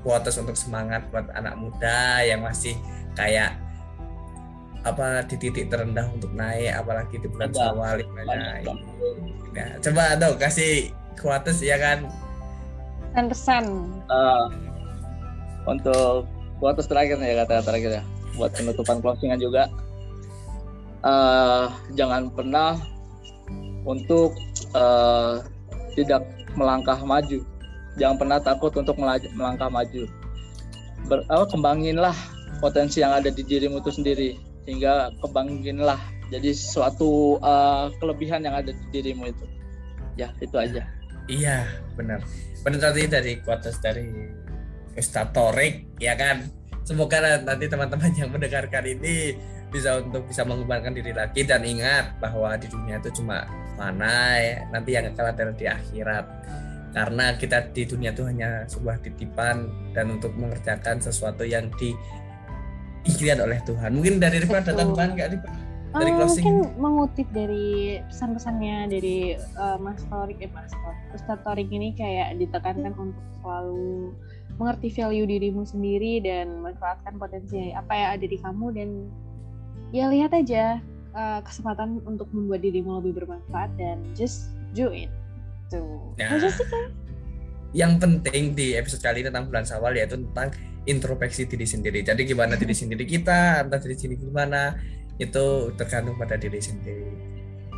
kuotas 0.00 0.38
untuk 0.38 0.54
semangat 0.54 1.04
buat 1.10 1.28
anak 1.34 1.58
muda 1.58 2.22
yang 2.22 2.40
masih 2.40 2.78
kayak 3.18 3.58
apa 4.86 5.26
di 5.26 5.36
titik 5.36 5.68
terendah 5.68 6.06
untuk 6.14 6.30
naik 6.32 6.70
apalagi 6.72 7.18
di 7.18 7.28
bulan 7.28 7.50
Syawal 7.50 8.00
ya, 9.52 9.66
coba 9.82 10.14
dong 10.16 10.38
kasih 10.38 10.94
kuotas 11.18 11.58
ya 11.60 11.76
kan? 11.76 12.06
Pesan-pesan 13.10 13.64
uh, 14.06 14.46
untuk 15.66 16.30
kuotas 16.62 16.86
terakhir 16.86 17.18
ya 17.18 17.42
kata 17.44 17.66
terakhir 17.66 17.90
ya. 18.00 18.02
Buat 18.38 18.54
penutupan 18.54 19.02
closingan 19.02 19.42
juga 19.42 19.66
uh, 21.02 21.70
jangan 21.94 22.30
pernah 22.32 22.78
untuk 23.84 24.34
uh, 24.74 25.42
tidak 25.94 26.22
melangkah 26.54 26.98
maju. 27.02 27.42
Jangan 27.98 28.16
pernah 28.16 28.38
takut 28.38 28.70
untuk 28.78 28.94
melangkah 28.98 29.70
maju. 29.70 30.06
Ber, 31.10 31.22
oh, 31.30 31.46
kembanginlah 31.50 32.14
potensi 32.62 33.02
yang 33.02 33.14
ada 33.14 33.30
di 33.30 33.42
dirimu 33.42 33.82
itu 33.82 33.90
sendiri 33.90 34.38
hingga 34.68 35.14
kembanginlah 35.24 35.98
jadi 36.28 36.52
suatu 36.52 37.40
uh, 37.40 37.88
kelebihan 37.98 38.44
yang 38.44 38.54
ada 38.54 38.70
di 38.70 38.84
dirimu 38.92 39.32
itu. 39.32 39.46
Ya 40.20 40.34
itu 40.42 40.54
aja. 40.58 40.84
Iya 41.28 41.68
benar. 41.96 42.20
Benar 42.64 42.80
tadi 42.90 43.02
dari 43.08 43.32
kuotas 43.40 43.80
dari 43.80 44.08
Ustaz 44.98 45.32
Torik 45.32 45.96
ya 46.02 46.18
kan? 46.18 46.44
Semoga 46.84 47.40
nanti 47.44 47.68
teman-teman 47.68 48.12
yang 48.16 48.32
mendengarkan 48.32 48.84
ini 48.88 49.36
bisa 49.68 50.00
untuk 50.00 50.24
bisa 50.28 50.42
mengembangkan 50.44 50.92
diri 50.96 51.12
lagi. 51.12 51.44
Dan 51.44 51.64
ingat 51.64 52.16
bahwa 52.18 52.56
di 52.56 52.68
dunia 52.68 53.00
itu 53.00 53.22
cuma 53.22 53.46
mana 53.78 54.36
ya 54.40 54.66
nanti 54.72 54.90
yang 54.96 55.08
akan 55.12 55.26
ada 55.32 55.52
di 55.54 55.66
akhirat. 55.68 56.26
Karena 56.92 57.36
kita 57.36 57.68
di 57.70 57.84
dunia 57.84 58.10
itu 58.10 58.24
hanya 58.24 58.64
sebuah 58.66 58.98
titipan 59.04 59.68
dan 59.92 60.08
untuk 60.18 60.32
mengerjakan 60.34 60.98
sesuatu 60.98 61.44
yang 61.44 61.68
diinginkan 61.76 63.44
oleh 63.44 63.60
Tuhan. 63.62 63.90
Mungkin 63.92 64.18
dari 64.18 64.40
Rifan 64.40 64.64
ada 64.64 64.72
tambahan 64.72 65.12
nggak 65.14 65.28
Rifan? 65.36 65.54
Dari 65.88 66.12
uh, 66.12 66.20
mungkin 66.20 66.56
mengutip 66.76 67.28
dari 67.32 67.96
pesan-pesannya 68.12 68.92
dari 68.92 69.40
uh, 69.56 69.80
Mas 69.80 70.04
Torik 70.04 70.36
eh 70.44 70.50
Mas 70.52 70.68
Torik 70.68 71.16
Ustadz 71.16 71.44
Torik 71.48 71.72
ini 71.72 71.96
kayak 71.96 72.36
ditekankan 72.36 72.92
untuk 72.92 73.24
selalu 73.40 74.12
mengerti 74.60 74.88
value 74.92 75.24
dirimu 75.24 75.62
sendiri 75.64 76.20
dan 76.20 76.60
manfaatkan 76.60 77.16
potensi 77.16 77.72
apa 77.72 77.94
yang 77.94 78.08
ada 78.20 78.26
di 78.26 78.36
kamu 78.36 78.66
dan 78.74 78.88
ya 79.94 80.10
lihat 80.12 80.32
aja 80.36 80.80
uh, 81.16 81.40
kesempatan 81.44 82.00
untuk 82.04 82.28
membuat 82.34 82.64
dirimu 82.64 83.00
lebih 83.00 83.24
bermanfaat 83.24 83.70
dan 83.80 84.02
just 84.12 84.52
do 84.76 84.92
it 84.92 85.08
tuh 85.72 86.12
nah, 86.16 86.36
aja 86.36 86.48
sih 86.52 86.66
kan 86.66 86.92
yang 87.76 88.00
penting 88.00 88.56
di 88.56 88.72
episode 88.76 89.04
kali 89.04 89.20
ini 89.20 89.28
tentang 89.28 89.52
bulan 89.52 89.64
Sawal 89.68 89.92
yaitu 90.00 90.16
tentang 90.16 90.56
introspeksi 90.88 91.44
diri 91.44 91.68
sendiri. 91.68 92.00
Jadi 92.00 92.24
gimana 92.24 92.56
diri 92.56 92.72
sendiri 92.80 93.04
kita, 93.04 93.68
entah 93.68 93.76
diri 93.76 93.92
sendiri 93.92 94.24
gimana, 94.24 94.72
itu 95.20 95.68
tergantung 95.76 96.16
pada 96.16 96.40
diri 96.40 96.56
sendiri. 96.56 97.12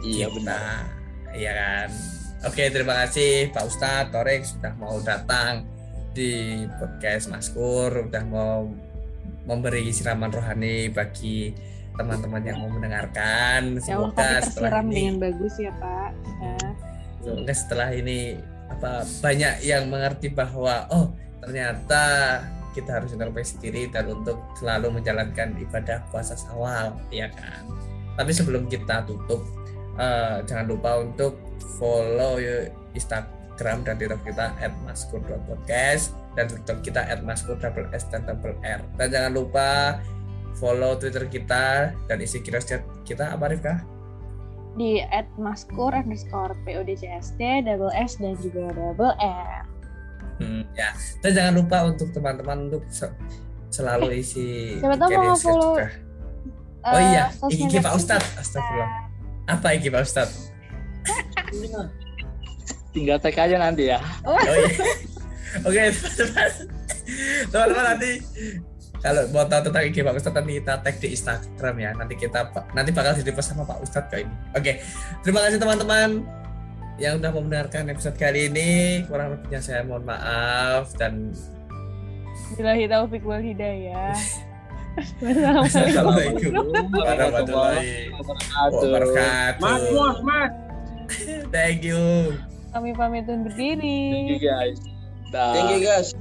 Iya 0.07 0.31
benar. 0.31 0.87
Iya 1.35 1.53
kan. 1.59 1.89
Oke, 2.49 2.73
terima 2.73 3.05
kasih 3.05 3.53
Pak 3.53 3.65
Ustadz 3.69 4.11
Torek 4.15 4.47
sudah 4.49 4.73
mau 4.81 4.97
datang 5.05 5.69
di 6.17 6.65
podcast 6.81 7.29
Maskur, 7.29 7.93
sudah 7.93 8.25
mau 8.25 8.71
memberi 9.45 9.93
siraman 9.93 10.33
rohani 10.33 10.89
bagi 10.89 11.53
teman-teman 11.99 12.43
yang 12.45 12.59
mau 12.63 12.71
mendengarkan. 12.71 13.79
Semoga 13.83 14.41
setelah 14.45 14.83
ini 14.85 14.95
dengan 14.95 15.17
bagus 15.19 15.55
ya 15.59 15.73
Pak. 15.77 16.11
Ya. 16.41 16.57
Semoga 17.21 17.53
setelah 17.55 17.89
ini 17.93 18.19
apa 18.71 19.03
banyak 19.19 19.55
yang 19.67 19.91
mengerti 19.91 20.31
bahwa 20.31 20.87
oh 20.95 21.11
ternyata 21.43 22.03
kita 22.71 23.03
harus 23.03 23.11
introspeksi 23.11 23.59
diri 23.59 23.83
dan 23.91 24.07
untuk 24.07 24.39
selalu 24.55 25.03
menjalankan 25.03 25.59
ibadah 25.59 26.07
puasa 26.09 26.39
sawal 26.39 26.95
ya 27.11 27.27
kan. 27.35 27.67
Tapi 28.15 28.31
sebelum 28.31 28.71
kita 28.71 29.05
tutup 29.11 29.43
uh, 29.99 30.41
jangan 30.47 30.67
lupa 30.71 31.03
untuk 31.03 31.37
follow 31.81 32.39
Instagram 32.95 33.83
dan 33.83 33.99
Twitter 33.99 34.21
kita 34.23 34.55
@maskur.podcast 34.87 36.15
dan 36.39 36.47
Twitter 36.47 36.77
kita 36.81 37.01
@maskur 37.27 37.59
double 37.59 37.91
S 37.91 38.07
dan 38.09 38.23
double 38.23 38.55
R. 38.63 38.81
Dan 38.97 39.07
jangan 39.11 39.33
lupa 39.35 39.99
follow 40.59 40.99
Twitter 40.99 41.29
kita 41.29 41.95
dan 42.09 42.19
isi 42.19 42.43
chat 42.43 42.83
kita 43.07 43.37
apa 43.37 43.51
Rifka? 43.51 43.75
Di 44.79 45.03
@maskur 45.39 45.93
underscore 45.93 46.55
podcst 46.67 47.37
double 47.39 47.93
S 47.95 48.19
dan 48.19 48.35
juga 48.39 48.71
double 48.75 49.15
R. 49.21 49.67
Hmm, 50.41 50.65
ya, 50.73 50.97
dan 51.21 51.31
jangan 51.37 51.55
lupa 51.61 51.85
untuk 51.85 52.17
teman-teman 52.17 52.73
untuk 52.73 52.85
selalu 53.69 54.19
eh, 54.19 54.23
isi. 54.25 54.49
Siapa 54.81 54.97
tahu 54.97 55.11
mau 55.13 55.37
follow. 55.37 55.75
Juga. 55.77 55.89
Uh, 56.81 56.97
oh 56.97 57.01
iya, 57.13 57.25
IG 57.53 57.75
Pak 57.85 57.93
Ustadz. 57.93 58.41
Astagfirullah. 58.41 58.91
Apa 59.53 59.77
IG 59.77 59.93
Pak 59.93 60.01
Ustadz? 60.01 60.49
Tinggal 62.91 63.21
tag 63.21 63.37
aja 63.37 63.57
nanti 63.61 63.93
ya. 63.93 64.01
Oh, 64.25 64.35
iya. 64.35 64.71
Oke, 65.67 65.83
teman-teman 67.53 67.85
nanti 67.85 68.11
kalau 69.01 69.23
mau 69.33 69.49
tahu 69.49 69.73
tentang 69.73 69.85
IG 69.89 69.97
Pak 70.05 70.13
Ustadz 70.13 70.37
nanti 70.37 70.53
kita 70.61 70.75
tag 70.85 70.97
di 71.01 71.09
Instagram 71.17 71.75
ya. 71.81 71.91
Nanti 71.97 72.15
kita 72.21 72.41
nanti 72.77 72.91
bakal 72.93 73.17
di 73.17 73.33
post 73.33 73.49
sama 73.49 73.65
Pak 73.65 73.81
Ustadz 73.81 74.09
kayak 74.13 74.29
ini. 74.29 74.35
Oke, 74.53 74.73
terima 75.25 75.41
kasih 75.49 75.57
teman-teman 75.57 76.09
yang 77.01 77.17
udah 77.17 77.31
mau 77.33 77.41
mendengarkan 77.41 77.89
episode 77.89 78.17
kali 78.21 78.53
ini. 78.53 79.01
Kurang 79.09 79.33
lebihnya 79.33 79.61
saya 79.65 79.81
mohon 79.89 80.05
maaf 80.05 80.93
dan 81.01 81.33
Bilahi 82.61 82.85
taufik 82.93 83.25
wal 83.25 83.41
hidayah. 83.41 84.13
Assalamualaikum 85.65 86.51
warahmatullahi 86.93 88.11
wabarakatuh. 88.13 89.63
Mas, 89.65 89.83
mas, 89.89 90.19
mas. 90.21 90.53
Thank 91.49 91.89
you. 91.89 92.37
Kami 92.71 92.93
pamit 92.95 93.27
undur 93.27 93.55
diri. 93.57 94.13
Thank 94.13 94.31
you 94.37 94.41
guys. 94.45 94.79
Thank 95.33 95.69
you 95.79 95.81
guys. 95.89 96.13